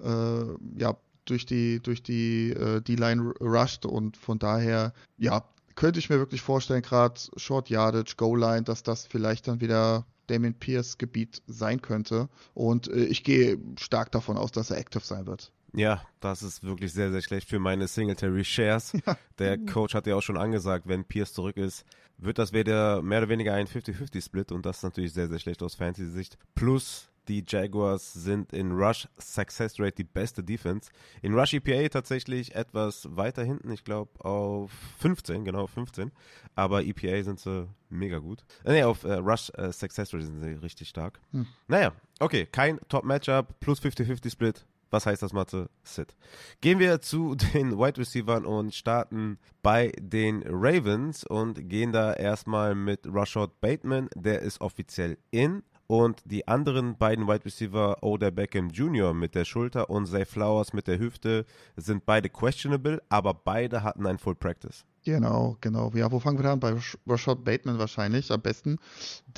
[0.01, 5.44] äh, ja, durch die, durch die äh, D-Line rusht und von daher, ja,
[5.76, 10.06] könnte ich mir wirklich vorstellen, gerade Short Yardage, Goal Line, dass das vielleicht dann wieder
[10.28, 12.30] Damien Pierce Gebiet sein könnte.
[12.54, 15.52] Und äh, ich gehe stark davon aus, dass er active sein wird.
[15.73, 18.94] Ja, das ist wirklich sehr, sehr schlecht für meine Singletary Shares.
[19.06, 19.17] Ja.
[19.40, 21.84] Der Coach hat ja auch schon angesagt, wenn Pierce zurück ist,
[22.17, 25.62] wird das wieder mehr oder weniger ein 50-50-Split und das ist natürlich sehr, sehr schlecht
[25.62, 26.38] aus Fantasy-Sicht.
[26.56, 30.90] Plus die Jaguars sind in Rush Success Rate die beste Defense.
[31.21, 36.12] In Rush EPA tatsächlich etwas weiter hinten, ich glaube auf 15, genau 15.
[36.56, 38.46] Aber EPA sind sie mega gut.
[38.63, 41.19] Äh, nee, auf äh, Rush äh, Success Rate sind sie richtig stark.
[41.32, 41.48] Hm.
[41.67, 44.65] Naja, okay, kein Top-Matchup, plus 50-50-Split.
[44.92, 45.69] Was heißt das, Mathe?
[45.84, 46.15] Sit.
[46.62, 52.76] Gehen wir zu den Wide Receivers und starten bei den Ravens und gehen da erstmal
[52.76, 54.10] mit Rashad Bateman.
[54.15, 59.13] Der ist offiziell in Und die anderen beiden Wide Receiver, Oder Beckham Jr.
[59.13, 64.08] mit der Schulter und Zay Flowers mit der Hüfte, sind beide questionable, aber beide hatten
[64.08, 64.83] ein Full Practice.
[65.04, 65.92] Genau, genau.
[65.94, 66.60] Ja, wo fangen wir an?
[66.60, 66.75] Bei
[67.06, 68.79] Rashad Bateman wahrscheinlich am besten.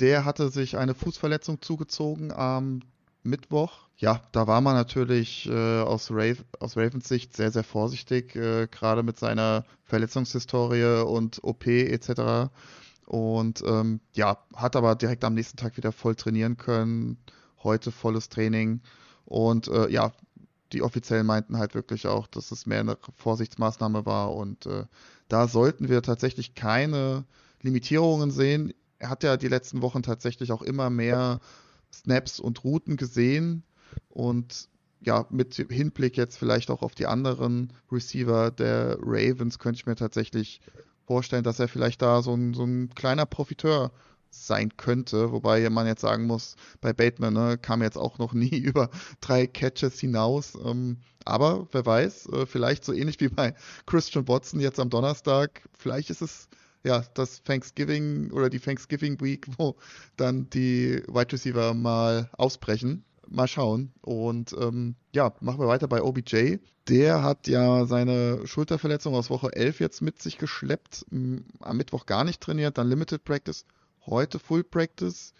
[0.00, 2.80] Der hatte sich eine Fußverletzung zugezogen am
[3.22, 3.88] Mittwoch.
[3.98, 8.66] Ja, da war man natürlich äh, aus, Rav aus Ravens Sicht sehr, sehr vorsichtig, äh,
[8.68, 12.50] gerade mit seiner Verletzungshistorie und OP etc.
[13.08, 17.16] Und ähm, ja, hat aber direkt am nächsten Tag wieder voll trainieren können.
[17.62, 18.82] Heute volles Training.
[19.24, 20.12] Und äh, ja,
[20.72, 24.84] die Offiziellen meinten halt wirklich auch, dass es mehr eine Vorsichtsmaßnahme war und äh,
[25.28, 27.24] da sollten wir tatsächlich keine
[27.62, 28.74] Limitierungen sehen.
[28.98, 31.40] Er hat ja die letzten Wochen tatsächlich auch immer mehr
[31.92, 33.62] Snaps und Routen gesehen
[34.10, 34.68] und
[35.00, 39.94] ja, mit Hinblick jetzt vielleicht auch auf die anderen Receiver der Ravens könnte ich mir
[39.94, 40.60] tatsächlich
[41.08, 43.90] vorstellen, dass er vielleicht da so ein, so ein kleiner Profiteur
[44.30, 48.56] sein könnte, wobei man jetzt sagen muss, bei Bateman ne, kam jetzt auch noch nie
[48.58, 48.90] über
[49.22, 50.54] drei Catches hinaus.
[50.62, 53.54] Ähm, aber wer weiß, äh, vielleicht so ähnlich wie bei
[53.86, 56.48] Christian Watson jetzt am Donnerstag, vielleicht ist es
[56.84, 59.76] ja das Thanksgiving oder die Thanksgiving Week, wo
[60.16, 63.04] dann die Wide Receiver mal ausbrechen.
[63.30, 63.92] Mal schauen.
[64.00, 66.56] Und ähm, ja, machen wir weiter bei OBJ.
[66.88, 71.04] Der hat ja seine Schulterverletzung aus Woche 11 jetzt mit sich geschleppt.
[71.10, 73.66] Am Mittwoch gar nicht trainiert, dann Limited Practice
[74.10, 75.32] heute Full Practice.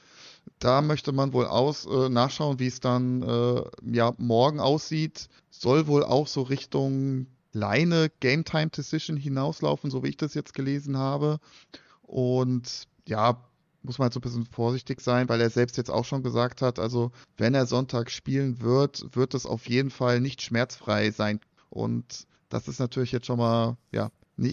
[0.59, 3.63] Da möchte man wohl aus äh, nachschauen, wie es dann äh,
[3.93, 5.29] ja morgen aussieht.
[5.51, 10.55] Soll wohl auch so Richtung Leine Game Time Decision hinauslaufen, so wie ich das jetzt
[10.55, 11.39] gelesen habe.
[12.03, 13.48] Und ja,
[13.83, 16.63] muss man halt so ein bisschen vorsichtig sein, weil er selbst jetzt auch schon gesagt
[16.63, 21.41] hat, also wenn er Sonntag spielen wird, wird es auf jeden Fall nicht schmerzfrei sein.
[21.71, 24.11] Und das ist natürlich jetzt schon mal, ja,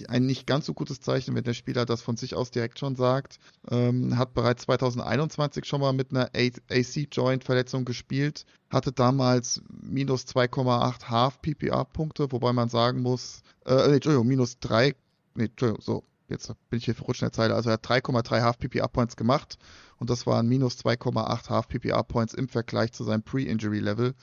[0.08, 2.96] ein nicht ganz so gutes Zeichen, wenn der Spieler das von sich aus direkt schon
[2.96, 3.38] sagt.
[3.70, 12.32] Ähm, hat bereits 2021 schon mal mit einer AC-Joint-Verletzung gespielt, hatte damals minus 2,8 Half-PPA-Punkte,
[12.32, 14.96] wobei man sagen muss, äh, nee, Entschuldigung, minus 3,
[15.36, 18.42] nee, Entschuldigung, so, jetzt bin ich hier verrutscht in der Zeile, also er hat 3,3
[18.42, 19.58] Half-PPA-Points gemacht
[19.98, 24.14] und das waren minus 2,8 Half-PPA-Points im Vergleich zu seinem Pre-Injury-Level.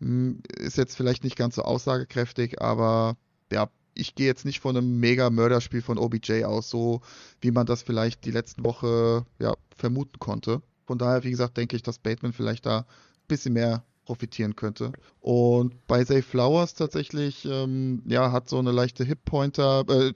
[0.00, 3.16] Hm, ist jetzt vielleicht nicht ganz so aussagekräftig, aber
[3.52, 7.02] ja, ich gehe jetzt nicht von einem mega Mörderspiel von OBJ aus, so
[7.40, 10.62] wie man das vielleicht die letzten Woche ja, vermuten konnte.
[10.86, 12.84] Von daher, wie gesagt, denke ich, dass Bateman vielleicht da ein
[13.28, 14.92] bisschen mehr profitieren könnte.
[15.20, 20.12] Und bei Zay Flowers tatsächlich, ähm, ja, hat so eine leichte Hip-Pointer, äh,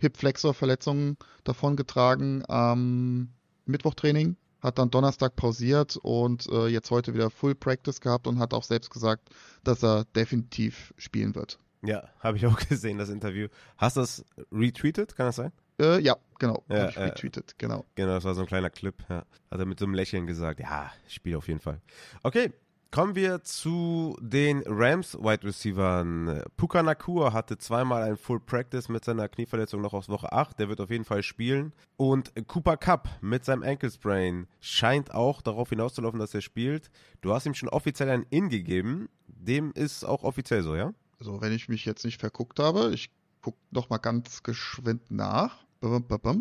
[0.00, 3.30] Hip-Flexor-Verletzung davongetragen am
[3.66, 8.54] Mittwochtraining, hat dann Donnerstag pausiert und äh, jetzt heute wieder Full Practice gehabt und hat
[8.54, 9.30] auch selbst gesagt,
[9.64, 11.58] dass er definitiv spielen wird.
[11.82, 13.48] Ja, habe ich auch gesehen, das Interview.
[13.76, 15.52] Hast du das retweetet, kann das sein?
[15.80, 16.62] Äh, ja, genau.
[16.68, 17.84] Ja, ich äh, retweetet, genau.
[17.94, 18.94] Genau, das war so ein kleiner Clip.
[19.08, 19.24] Ja.
[19.50, 21.80] Hat er mit so einem Lächeln gesagt, ja, ich spiele auf jeden Fall.
[22.22, 22.52] Okay,
[22.92, 26.42] kommen wir zu den Rams Wide Receivern.
[26.58, 30.58] Puka Nakua hatte zweimal ein Full Practice mit seiner Knieverletzung noch aus Woche 8.
[30.60, 31.72] Der wird auf jeden Fall spielen.
[31.96, 36.90] Und Cooper Cup mit seinem Ankle Sprain scheint auch darauf hinauszulaufen, dass er spielt.
[37.22, 39.08] Du hast ihm schon offiziell ein In gegeben.
[39.26, 40.92] Dem ist auch offiziell so, ja?
[41.18, 45.64] Also wenn ich mich jetzt nicht verguckt habe, ich gucke noch mal ganz geschwind nach.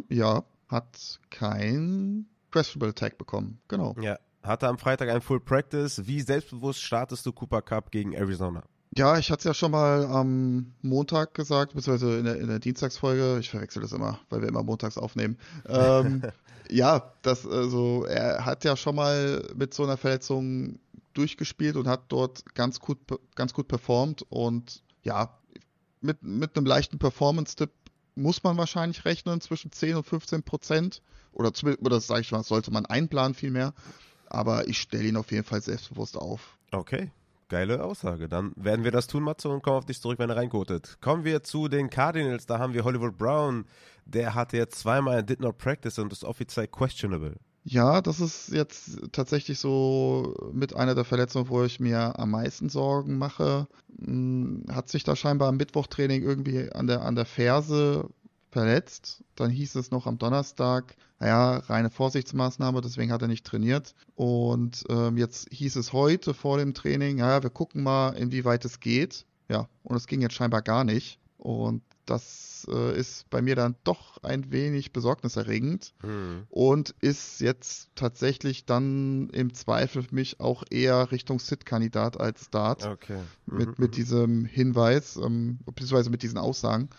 [0.09, 3.59] Ja, hat kein Questionable Tag bekommen.
[3.69, 3.95] Genau.
[4.01, 6.05] Ja, hatte am Freitag ein Full Practice.
[6.05, 8.63] Wie selbstbewusst startest du Cooper Cup gegen Arizona?
[8.97, 12.59] Ja, ich hatte es ja schon mal am Montag gesagt, beziehungsweise in der, in der
[12.59, 13.37] Dienstagsfolge.
[13.39, 15.37] Ich verwechsel das immer, weil wir immer montags aufnehmen.
[15.67, 16.23] Ähm,
[16.69, 20.79] ja, das, also, er hat ja schon mal mit so einer Verletzung
[21.13, 22.97] durchgespielt und hat dort ganz gut,
[23.35, 24.25] ganz gut performt.
[24.29, 25.37] Und ja,
[26.01, 27.71] mit, mit einem leichten Performance-Tipp
[28.15, 31.01] muss man wahrscheinlich rechnen zwischen 10 und 15 Prozent.
[31.31, 33.73] Oder, oder sage ich mal, sollte man einplanen vielmehr.
[34.31, 36.57] Aber ich stelle ihn auf jeden Fall selbstbewusst auf.
[36.71, 37.11] Okay,
[37.49, 38.29] geile Aussage.
[38.29, 40.97] Dann werden wir das tun, Matze, und kommen auf dich zurück, wenn er reinkotet.
[41.01, 42.45] Kommen wir zu den Cardinals.
[42.45, 43.65] Da haben wir Hollywood Brown.
[44.05, 47.35] Der hatte jetzt zweimal Did Not Practice und ist offiziell questionable.
[47.63, 52.69] Ja, das ist jetzt tatsächlich so mit einer der Verletzungen, wo ich mir am meisten
[52.69, 53.67] Sorgen mache.
[53.99, 58.09] Hm, hat sich da scheinbar im Mittwochtraining irgendwie an der, an der Ferse
[58.51, 59.23] verletzt.
[59.35, 63.95] Dann hieß es noch am Donnerstag, naja, reine Vorsichtsmaßnahme, deswegen hat er nicht trainiert.
[64.15, 68.79] Und ähm, jetzt hieß es heute vor dem Training, naja, wir gucken mal, inwieweit es
[68.79, 69.25] geht.
[69.49, 71.19] Ja, und es ging jetzt scheinbar gar nicht.
[71.37, 76.43] Und das äh, ist bei mir dann doch ein wenig besorgniserregend hm.
[76.49, 82.85] und ist jetzt tatsächlich dann im Zweifel für mich auch eher Richtung Sit-Kandidat als Start.
[82.85, 83.19] Okay.
[83.45, 83.57] Mhm.
[83.57, 86.89] Mit, mit diesem Hinweis, ähm, beziehungsweise mit diesen Aussagen.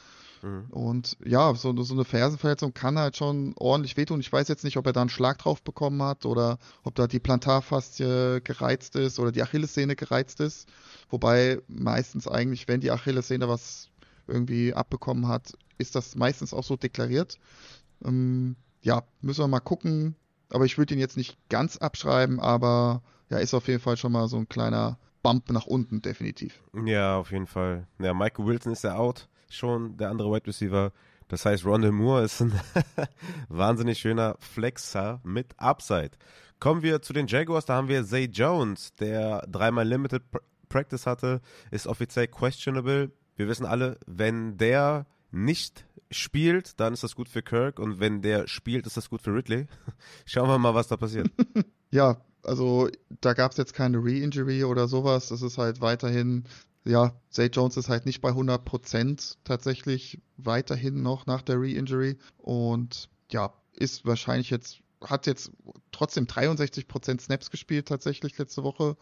[0.43, 0.67] Mhm.
[0.71, 4.21] Und ja, so, so eine Fersenverletzung kann halt schon ordentlich wehtun.
[4.21, 7.07] Ich weiß jetzt nicht, ob er da einen Schlag drauf bekommen hat oder ob da
[7.07, 10.69] die Plantarfaszie gereizt ist oder die Achillessehne gereizt ist.
[11.11, 13.89] Wobei meistens eigentlich, wenn die Achillessehne was
[14.27, 17.39] irgendwie abbekommen hat, ist das meistens auch so deklariert.
[18.05, 20.17] Ähm, ja, müssen wir mal gucken.
[20.51, 24.13] Aber ich würde ihn jetzt nicht ganz abschreiben, aber ja, ist auf jeden Fall schon
[24.13, 26.63] mal so ein kleiner Bump nach unten, definitiv.
[26.85, 27.87] Ja, auf jeden Fall.
[27.99, 30.93] Ja, Michael Wilson ist ja out, schon der andere Wide Receiver.
[31.29, 32.53] Das heißt, Rondell Moore ist ein
[33.49, 36.13] wahnsinnig schöner Flexer mit Upside.
[36.61, 40.23] Kommen wir zu den Jaguars, da haben wir Zay Jones, der dreimal Limited
[40.69, 41.41] Practice hatte,
[41.71, 43.11] ist offiziell questionable.
[43.37, 48.23] Wir wissen alle, wenn der nicht spielt, dann ist das gut für Kirk und wenn
[48.23, 49.67] der spielt, ist das gut für Ridley.
[50.27, 51.31] Schauen wir mal, was da passiert.
[51.91, 52.89] ja, also
[53.21, 55.29] da gab es jetzt keine Re-Injury oder sowas.
[55.29, 56.45] Das ist halt weiterhin,
[56.85, 63.09] ja, Zay Jones ist halt nicht bei 100% tatsächlich weiterhin noch nach der Re-Injury und
[63.31, 65.53] ja, ist wahrscheinlich jetzt, hat jetzt
[65.93, 68.97] trotzdem 63% Snaps gespielt tatsächlich letzte Woche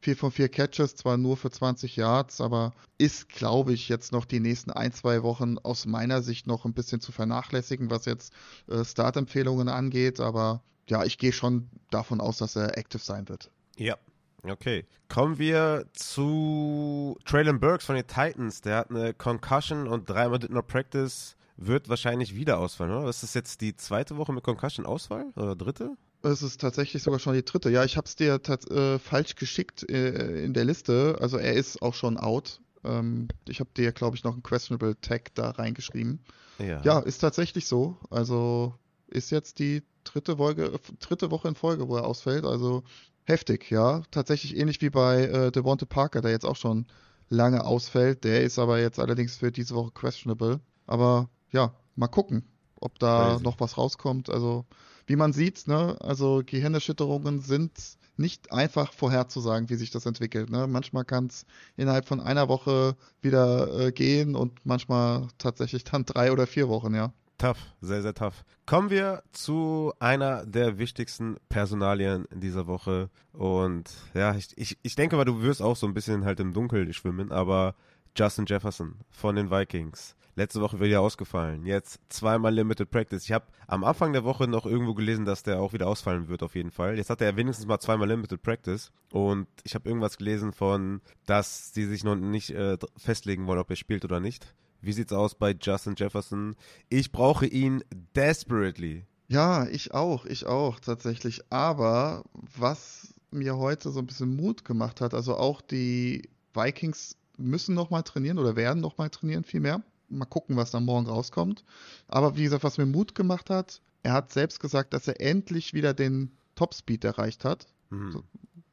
[0.00, 4.24] 4 von 4 Catches, zwar nur für 20 Yards, aber ist, glaube ich, jetzt noch
[4.24, 8.32] die nächsten ein, zwei Wochen aus meiner Sicht noch ein bisschen zu vernachlässigen, was jetzt
[8.66, 10.18] äh, Startempfehlungen angeht.
[10.18, 13.52] Aber ja, ich gehe schon davon aus, dass er active sein wird.
[13.76, 13.96] Ja,
[14.44, 14.84] Okay.
[15.08, 18.60] Kommen wir zu Traylon Burks von den Titans.
[18.60, 21.36] Der hat eine Concussion und dreimal did not practice.
[21.56, 23.08] Wird wahrscheinlich wieder ausfallen, oder?
[23.08, 25.26] Ist das jetzt die zweite Woche mit Concussion-Ausfall?
[25.36, 25.96] Oder dritte?
[26.22, 27.70] Es ist tatsächlich sogar schon die dritte.
[27.70, 28.40] Ja, ich habe es dir
[28.70, 31.18] äh, falsch geschickt äh, in der Liste.
[31.20, 32.60] Also er ist auch schon out.
[32.84, 36.20] Ähm, ich habe dir, glaube ich, noch einen questionable Tag da reingeschrieben.
[36.58, 36.80] Ja.
[36.82, 37.98] ja, ist tatsächlich so.
[38.10, 38.74] Also
[39.08, 42.44] ist jetzt die dritte, Folge, dritte Woche in Folge, wo er ausfällt.
[42.44, 42.82] Also
[43.24, 44.02] heftig, ja.
[44.10, 46.86] Tatsächlich ähnlich wie bei äh, Devonte Parker, der jetzt auch schon
[47.28, 48.24] lange ausfällt.
[48.24, 50.60] Der ist aber jetzt allerdings für diese Woche questionable.
[50.86, 52.44] Aber ja, mal gucken,
[52.76, 53.44] ob da Crazy.
[53.44, 54.30] noch was rauskommt.
[54.30, 54.66] Also
[55.06, 57.72] wie man sieht, ne, also Gehirnerschütterungen sind
[58.16, 60.50] nicht einfach vorherzusagen, wie sich das entwickelt.
[60.50, 60.66] Ne?
[60.66, 61.46] Manchmal kann es
[61.76, 66.94] innerhalb von einer Woche wieder äh, gehen und manchmal tatsächlich dann drei oder vier Wochen,
[66.94, 67.12] ja.
[67.42, 68.44] Tough, sehr, sehr tough.
[68.66, 73.10] Kommen wir zu einer der wichtigsten Personalien dieser Woche.
[73.32, 76.52] Und ja, ich, ich, ich denke mal, du wirst auch so ein bisschen halt im
[76.52, 77.74] Dunkeln schwimmen, aber
[78.16, 80.14] Justin Jefferson von den Vikings.
[80.36, 81.66] Letzte Woche wieder ausgefallen.
[81.66, 83.24] Jetzt zweimal Limited Practice.
[83.24, 86.44] Ich habe am Anfang der Woche noch irgendwo gelesen, dass der auch wieder ausfallen wird,
[86.44, 86.96] auf jeden Fall.
[86.96, 88.92] Jetzt hat er wenigstens mal zweimal Limited Practice.
[89.10, 93.68] Und ich habe irgendwas gelesen von, dass sie sich noch nicht äh, festlegen wollen, ob
[93.68, 94.54] er spielt oder nicht.
[94.82, 96.56] Wie sieht's aus bei Justin Jefferson?
[96.88, 97.84] Ich brauche ihn
[98.16, 99.06] desperately.
[99.28, 101.42] Ja, ich auch, ich auch tatsächlich.
[101.50, 102.24] Aber
[102.58, 108.02] was mir heute so ein bisschen Mut gemacht hat, also auch die Vikings müssen nochmal
[108.02, 111.64] trainieren oder werden nochmal trainieren, vielmehr mal gucken, was dann morgen rauskommt.
[112.08, 115.74] Aber wie gesagt, was mir Mut gemacht hat, er hat selbst gesagt, dass er endlich
[115.74, 117.66] wieder den Topspeed erreicht hat.
[117.90, 118.12] Mhm.
[118.12, 118.24] So,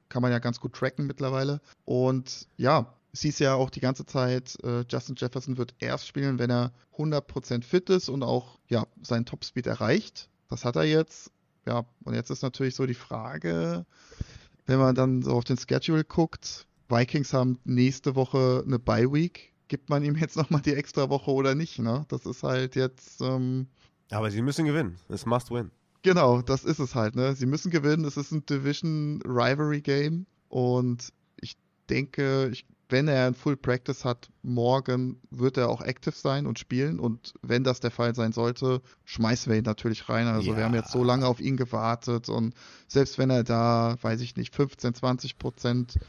[0.10, 1.62] kann man ja ganz gut tracken mittlerweile.
[1.86, 6.40] Und ja, es hieß ja auch die ganze Zeit, äh, Justin Jefferson wird erst spielen,
[6.40, 10.30] wenn er 100% fit ist und auch ja, seinen Topspeed erreicht.
[10.48, 11.32] Das hat er jetzt.
[11.66, 13.86] Ja, und jetzt ist natürlich so die Frage,
[14.66, 19.54] wenn man dann so auf den Schedule guckt, Vikings haben nächste Woche eine Bye Week
[19.70, 22.06] gibt man ihm jetzt nochmal die extra Woche oder nicht, ne?
[22.10, 23.22] Das ist halt jetzt.
[23.22, 23.68] Ähm,
[24.10, 24.98] Aber sie müssen gewinnen.
[25.08, 25.72] Es must win.
[26.02, 27.36] Genau, das ist es halt, ne?
[27.36, 28.04] Sie müssen gewinnen.
[28.04, 31.56] Es ist ein Division Rivalry Game und ich
[31.90, 36.58] denke, ich, wenn er ein Full Practice hat, morgen wird er auch active sein und
[36.58, 37.00] spielen.
[37.00, 40.28] Und wenn das der Fall sein sollte, schmeißen wir ihn natürlich rein.
[40.28, 40.58] Also ja.
[40.58, 42.56] wir haben jetzt so lange auf ihn gewartet und
[42.88, 46.00] selbst wenn er da, weiß ich nicht, 15, 20 Prozent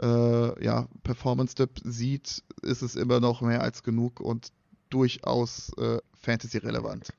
[0.00, 4.52] äh, ja, Performance-Dip sieht, ist es immer noch mehr als genug und
[4.88, 7.12] durchaus äh, Fantasy-relevant.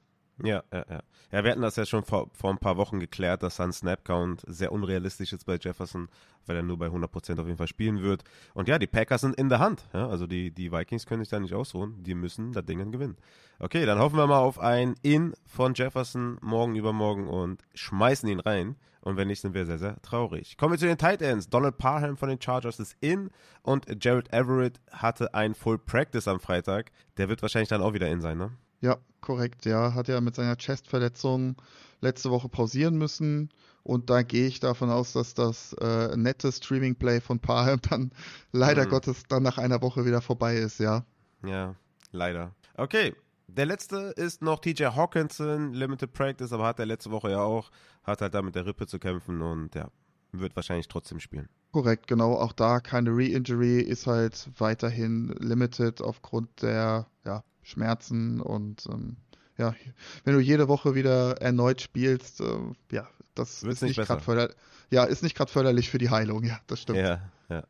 [0.44, 1.02] Ja, ja, ja.
[1.32, 4.44] Ja, wir hatten das ja schon vor, vor ein paar Wochen geklärt, dass sein Snap-Count
[4.48, 6.10] sehr unrealistisch ist bei Jefferson,
[6.46, 8.24] weil er nur bei 100% auf jeden Fall spielen wird.
[8.54, 9.88] Und ja, die Packers sind in der Hand.
[9.94, 10.10] Ja?
[10.10, 12.04] Also die, die Vikings können sich da nicht ausruhen.
[12.04, 13.18] Die müssen das Ding dann gewinnen.
[13.60, 18.39] Okay, dann hoffen wir mal auf ein In von Jefferson morgen übermorgen und schmeißen ihn
[18.39, 18.76] rein.
[19.02, 20.58] Und wenn nicht, sind wir sehr, sehr traurig.
[20.58, 21.50] Kommen wir zu den Tight Ends.
[21.50, 23.32] Donald Parham von den Chargers ist in
[23.64, 26.92] und Jared Everett hatte ein Full Practice am Freitag.
[27.18, 28.52] Der wird wahrscheinlich dann auch wieder in sein, ne?
[28.82, 29.66] Ja, korrekt.
[29.66, 31.56] Ja, hat ja mit seiner Chestverletzung
[32.02, 33.50] letzte Woche pausieren müssen.
[33.84, 38.12] Und da gehe ich davon aus, dass das äh, nette Streaming-Play von Parham dann
[38.52, 38.90] leider mhm.
[38.90, 41.06] Gottes dann nach einer Woche wieder vorbei ist, ja.
[41.44, 41.76] Ja,
[42.12, 42.54] leider.
[42.76, 43.16] Okay,
[43.48, 47.72] der letzte ist noch TJ Hawkinson, Limited Practice, aber hat er letzte Woche ja auch,
[48.04, 49.90] hat halt da mit der Rippe zu kämpfen und ja,
[50.32, 51.50] wird wahrscheinlich trotzdem spielen.
[51.72, 52.36] Korrekt, genau.
[52.36, 59.18] Auch da keine Re-Injury ist halt weiterhin limited aufgrund der ja, Schmerzen und ähm,
[59.57, 59.76] ja,
[60.24, 62.57] wenn du jede Woche wieder erneut spielst, äh,
[62.91, 64.49] ja, das Wird's ist nicht nicht gerade förder
[64.89, 66.99] ja, ist nicht gerade förderlich für die Heilung, ja, das stimmt.
[66.99, 67.64] Ja, ja.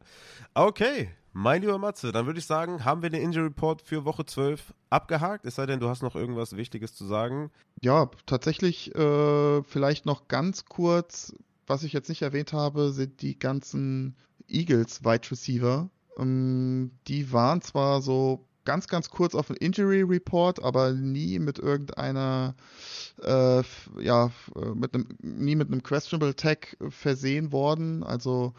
[0.53, 4.25] Okay, mein lieber Matze, dann würde ich sagen, haben wir den Injury Report für Woche
[4.25, 7.51] 12 abgehakt, es sei denn, du hast noch irgendwas Wichtiges zu sagen.
[7.81, 11.33] Ja, tatsächlich äh, vielleicht noch ganz kurz,
[11.67, 14.15] was ich jetzt nicht erwähnt habe, sind die ganzen
[14.47, 15.89] Eagles Wide Receiver.
[16.17, 21.59] Ähm, die waren zwar so ganz, ganz kurz auf dem Injury Report, aber nie mit
[21.59, 22.55] irgendeiner,
[23.21, 23.63] äh,
[23.99, 24.31] ja,
[24.73, 28.03] mit einem, nie mit einem Questionable Tag versehen worden.
[28.03, 28.53] Also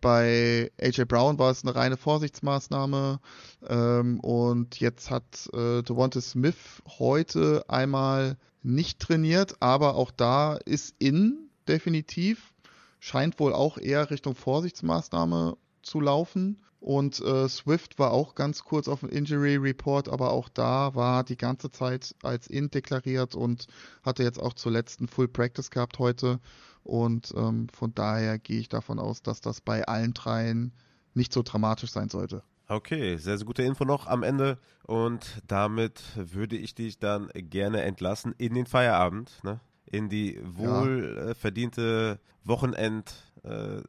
[0.00, 3.20] bei AJ Brown war es eine reine Vorsichtsmaßnahme
[3.68, 10.94] ähm, und jetzt hat äh, Devonta Smith heute einmal nicht trainiert, aber auch da ist
[10.98, 12.52] in definitiv.
[12.98, 16.63] Scheint wohl auch eher Richtung Vorsichtsmaßnahme zu laufen.
[16.84, 21.24] Und äh, Swift war auch ganz kurz auf dem Injury Report, aber auch da war
[21.24, 23.68] die ganze Zeit als in deklariert und
[24.02, 26.40] hatte jetzt auch zuletzt ein Full Practice gehabt heute.
[26.82, 30.74] Und ähm, von daher gehe ich davon aus, dass das bei allen dreien
[31.14, 32.42] nicht so dramatisch sein sollte.
[32.68, 34.58] Okay, sehr, sehr gute Info noch am Ende.
[34.82, 39.58] Und damit würde ich dich dann gerne entlassen in den Feierabend, ne?
[39.86, 42.30] in die wohlverdiente ja.
[42.46, 43.14] Wochenend.
[43.42, 43.80] Äh,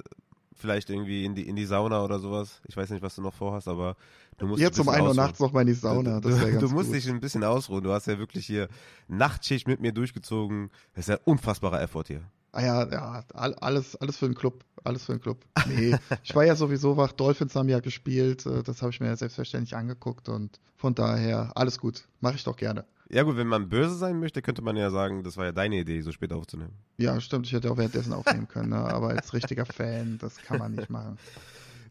[0.55, 2.61] vielleicht irgendwie in die, in die Sauna oder sowas.
[2.67, 3.95] Ich weiß nicht, was du noch vorhast, aber
[4.37, 4.61] du musst.
[4.61, 6.19] Jetzt um 1 Uhr nachts noch mal in die Sauna.
[6.19, 6.95] Du, du, musst gut.
[6.95, 7.83] dich ein bisschen ausruhen.
[7.83, 8.69] Du hast ja wirklich hier
[9.07, 10.71] Nachtschicht mit mir durchgezogen.
[10.93, 12.21] Das ist ja unfassbarer Effort hier.
[12.51, 14.63] Ah ja, ja, alles, alles für den Club.
[14.85, 15.43] Alles für den Club.
[15.67, 17.11] Nee, ich war ja sowieso wach.
[17.11, 18.45] Dolphins haben ja gespielt.
[18.45, 22.07] Äh, das habe ich mir ja selbstverständlich angeguckt und von daher alles gut.
[22.21, 22.85] Mache ich doch gerne.
[23.09, 25.79] Ja gut, wenn man böse sein möchte, könnte man ja sagen, das war ja deine
[25.79, 26.73] Idee, so spät aufzunehmen.
[26.97, 27.45] Ja, stimmt.
[27.45, 28.77] Ich hätte auch währenddessen aufnehmen können, ne?
[28.77, 31.17] aber als richtiger Fan, das kann man nicht machen.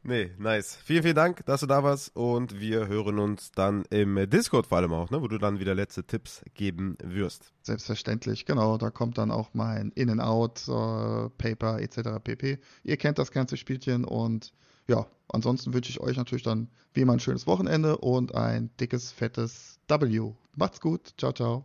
[0.07, 0.77] Nee, nice.
[0.85, 4.77] Vielen, vielen Dank, dass du da warst und wir hören uns dann im Discord vor
[4.77, 7.55] allem auch, ne, wo du dann wieder letzte Tipps geben wirst.
[7.63, 8.77] Selbstverständlich, genau.
[8.77, 12.23] Da kommt dann auch mein In-and-Out, äh, Paper etc.
[12.23, 12.59] pp.
[12.83, 14.53] Ihr kennt das ganze Spielchen und
[14.89, 19.11] ja, ansonsten wünsche ich euch natürlich dann wie immer ein schönes Wochenende und ein dickes,
[19.11, 20.33] fettes W.
[20.57, 21.15] Macht's gut.
[21.19, 21.65] Ciao, ciao.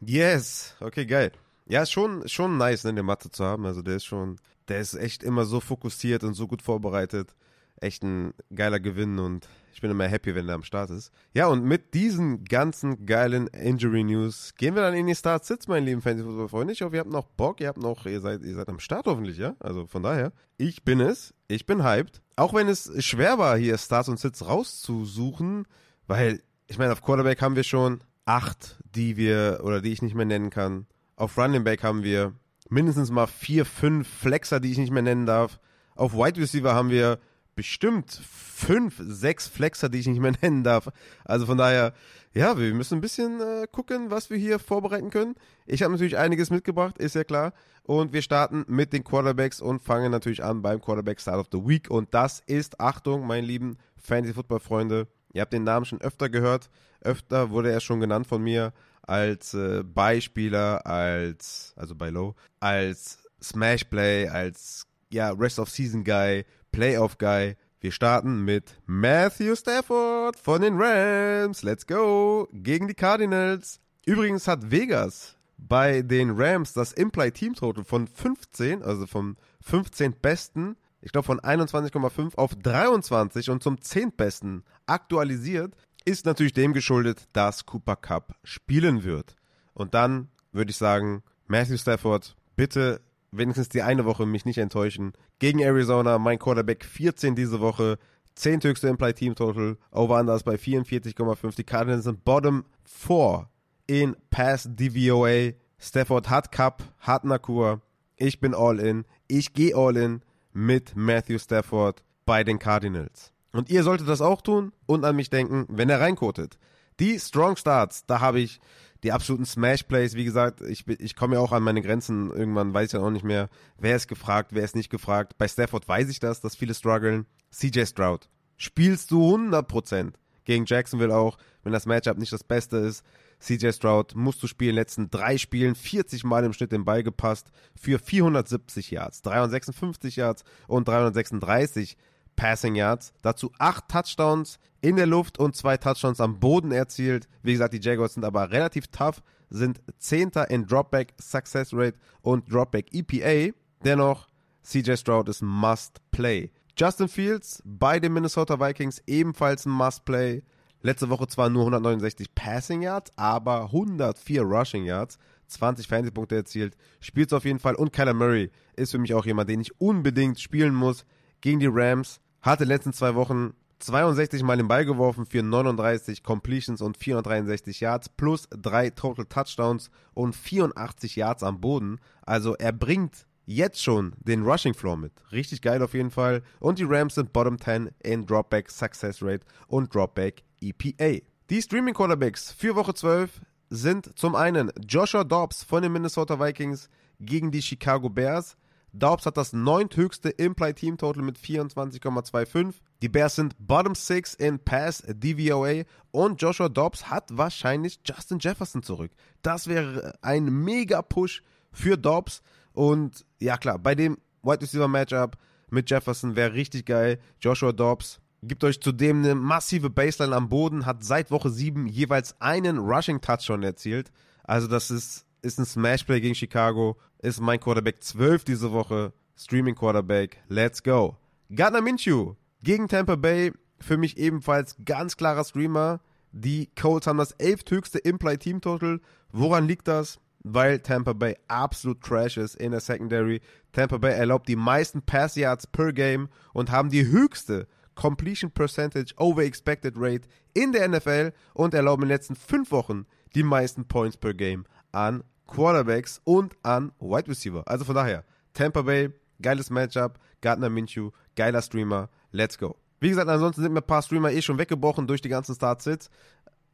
[0.00, 0.74] Yes.
[0.80, 1.32] Okay, geil.
[1.66, 3.66] Ja, schon, schon nice, ne, den Mathe zu haben.
[3.66, 4.36] Also der ist schon,
[4.68, 7.34] der ist echt immer so fokussiert und so gut vorbereitet.
[7.80, 9.46] Echt ein geiler Gewinn und
[9.78, 11.12] ich bin immer happy, wenn der am Start ist.
[11.34, 15.68] Ja, und mit diesen ganzen geilen Injury News gehen wir dann in die Start Sits,
[15.68, 16.72] meine lieben Fantasy-Football-Freunde.
[16.72, 19.06] Ich hoffe, ihr habt noch Bock, ihr habt noch, ihr seid, ihr seid am Start
[19.06, 19.54] hoffentlich, ja?
[19.60, 22.22] Also von daher, ich bin es, ich bin hyped.
[22.34, 25.66] Auch wenn es schwer war, hier Starts und Sits rauszusuchen,
[26.08, 30.14] weil, ich meine, auf Quarterback haben wir schon acht, die wir oder die ich nicht
[30.14, 30.86] mehr nennen kann.
[31.16, 32.34] Auf Running Back haben wir
[32.68, 35.58] mindestens mal vier, fünf Flexer, die ich nicht mehr nennen darf.
[35.96, 37.18] Auf Wide Receiver haben wir
[37.56, 40.90] bestimmt fünf, sechs Flexer, die ich nicht mehr nennen darf.
[41.24, 41.94] Also von daher,
[42.34, 45.34] ja, wir müssen ein bisschen äh, gucken, was wir hier vorbereiten können.
[45.66, 47.54] Ich habe natürlich einiges mitgebracht, ist ja klar.
[47.82, 51.66] Und wir starten mit den Quarterbacks und fangen natürlich an beim Quarterback Start of the
[51.66, 51.90] Week.
[51.90, 56.70] Und das ist, Achtung, meine lieben Fantasy-Football-Freunde, Ihr habt den Namen schon öfter gehört.
[57.00, 58.72] Öfter wurde er schon genannt von mir
[59.02, 66.04] als äh, Beispieler, als, also bei Low, als Smash Play, als ja, Rest of Season
[66.04, 67.56] Guy, Playoff Guy.
[67.80, 71.62] Wir starten mit Matthew Stafford von den Rams.
[71.62, 72.48] Let's go.
[72.52, 73.80] Gegen die Cardinals.
[74.04, 80.14] Übrigens hat Vegas bei den Rams das Implied Team Total von 15, also vom 15
[80.14, 80.76] besten
[81.08, 84.12] ich glaube, von 21,5 auf 23 und zum 10.
[84.12, 89.34] Besten aktualisiert, ist natürlich dem geschuldet, dass Cooper Cup spielen wird.
[89.72, 93.00] Und dann würde ich sagen, Matthew Stafford, bitte
[93.30, 95.14] wenigstens die eine Woche mich nicht enttäuschen.
[95.38, 97.96] Gegen Arizona, mein Quarterback 14 diese Woche,
[98.34, 101.56] 10 höchste Implied Team Total, Over-Unders bei 44,5.
[101.56, 103.48] Die Cardinals sind Bottom 4
[103.86, 105.52] in Pass DVOA.
[105.78, 107.80] Stafford hat Cup, hat Nakur.
[108.16, 109.06] Ich bin all in.
[109.26, 110.20] Ich gehe all in
[110.58, 113.32] mit Matthew Stafford bei den Cardinals.
[113.52, 116.58] Und ihr solltet das auch tun und an mich denken, wenn er reinkotet.
[116.98, 118.60] Die Strong Starts, da habe ich
[119.04, 120.14] die absoluten Smash Plays.
[120.14, 122.32] Wie gesagt, ich, ich komme ja auch an meine Grenzen.
[122.32, 123.48] Irgendwann weiß ich dann auch nicht mehr,
[123.78, 125.38] wer ist gefragt, wer ist nicht gefragt.
[125.38, 127.26] Bei Stafford weiß ich das, dass viele strugglen.
[127.52, 128.28] CJ Stroud.
[128.56, 133.04] Spielst du 100% gegen Jacksonville auch, wenn das Matchup nicht das Beste ist.
[133.40, 137.50] CJ Stroud musst du spielen, letzten drei Spielen 40 Mal im Schnitt den Ball gepasst
[137.80, 141.96] für 470 Yards, 356 Yards und 336
[142.36, 143.12] Passing Yards.
[143.22, 147.28] Dazu acht Touchdowns in der Luft und zwei Touchdowns am Boden erzielt.
[147.42, 152.52] Wie gesagt, die Jaguars sind aber relativ tough, sind Zehnter in Dropback Success Rate und
[152.52, 153.54] Dropback EPA.
[153.84, 154.28] Dennoch,
[154.62, 156.50] CJ Stroud ist Must Play.
[156.78, 160.42] Justin Fields bei den Minnesota Vikings ebenfalls ein Must-Play.
[160.80, 165.18] Letzte Woche zwar nur 169 Passing Yards, aber 104 Rushing Yards.
[165.48, 166.76] 20 Fantasy-Punkte erzielt.
[167.00, 167.74] Spielt es auf jeden Fall.
[167.74, 171.04] Und Kyler Murray ist für mich auch jemand, den ich unbedingt spielen muss
[171.40, 172.20] gegen die Rams.
[172.42, 176.96] Hatte in den letzten zwei Wochen 62 Mal den Ball geworfen für 39 Completions und
[176.96, 182.00] 463 Yards plus drei Total Touchdowns und 84 Yards am Boden.
[182.22, 185.12] Also er bringt jetzt schon den Rushing Floor mit.
[185.32, 186.42] Richtig geil auf jeden Fall.
[186.60, 191.24] Und die Rams sind Bottom 10 in Dropback Success Rate und Dropback EPA.
[191.50, 193.40] Die Streaming Quarterbacks für Woche 12
[193.70, 196.88] sind zum einen Joshua Dobbs von den Minnesota Vikings
[197.20, 198.56] gegen die Chicago Bears.
[198.92, 202.74] Dobbs hat das neunthöchste Implied Team Total mit 24,25.
[203.02, 208.82] Die Bears sind Bottom 6 in Pass DVOA und Joshua Dobbs hat wahrscheinlich Justin Jefferson
[208.82, 209.12] zurück.
[209.42, 212.42] Das wäre ein mega Push für Dobbs
[212.72, 215.36] und ja klar, bei dem Wide Receiver Matchup
[215.70, 217.18] mit Jefferson wäre richtig geil.
[217.40, 222.40] Joshua Dobbs gibt euch zudem eine massive Baseline am Boden, hat seit Woche 7 jeweils
[222.40, 224.12] einen Rushing Touchdown erzielt.
[224.44, 229.74] Also das ist, ist ein Smashplay gegen Chicago, ist mein Quarterback 12 diese Woche, Streaming
[229.74, 231.16] Quarterback, let's go.
[231.54, 236.00] Gardner Minshew gegen Tampa Bay, für mich ebenfalls ganz klarer Streamer.
[236.32, 239.00] Die Colts haben das elfthöchste Implied Team Total.
[239.32, 240.18] Woran liegt das?
[240.40, 243.40] Weil Tampa Bay absolut trash ist in der Secondary.
[243.72, 247.66] Tampa Bay erlaubt die meisten Pass Yards per Game und haben die höchste
[247.98, 253.06] Completion Percentage over Expected Rate in der NFL und erlauben in den letzten fünf Wochen
[253.34, 257.64] die meisten Points per Game an Quarterbacks und an Wide Receiver.
[257.66, 258.24] Also von daher,
[258.54, 259.10] Tampa Bay,
[259.42, 262.76] geiles Matchup, Gardner Minshew, geiler Streamer, let's go.
[263.00, 266.08] Wie gesagt, ansonsten sind mir ein paar Streamer eh schon weggebrochen durch die ganzen Start-Sits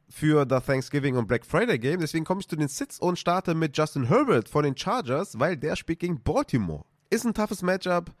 [0.07, 2.01] für das Thanksgiving und Black Friday Game.
[2.01, 5.57] Deswegen komme ich zu den Sits und starte mit Justin Herbert von den Chargers, weil
[5.57, 6.85] der spielt gegen Baltimore.
[7.09, 8.11] Ist ein toughes Matchup.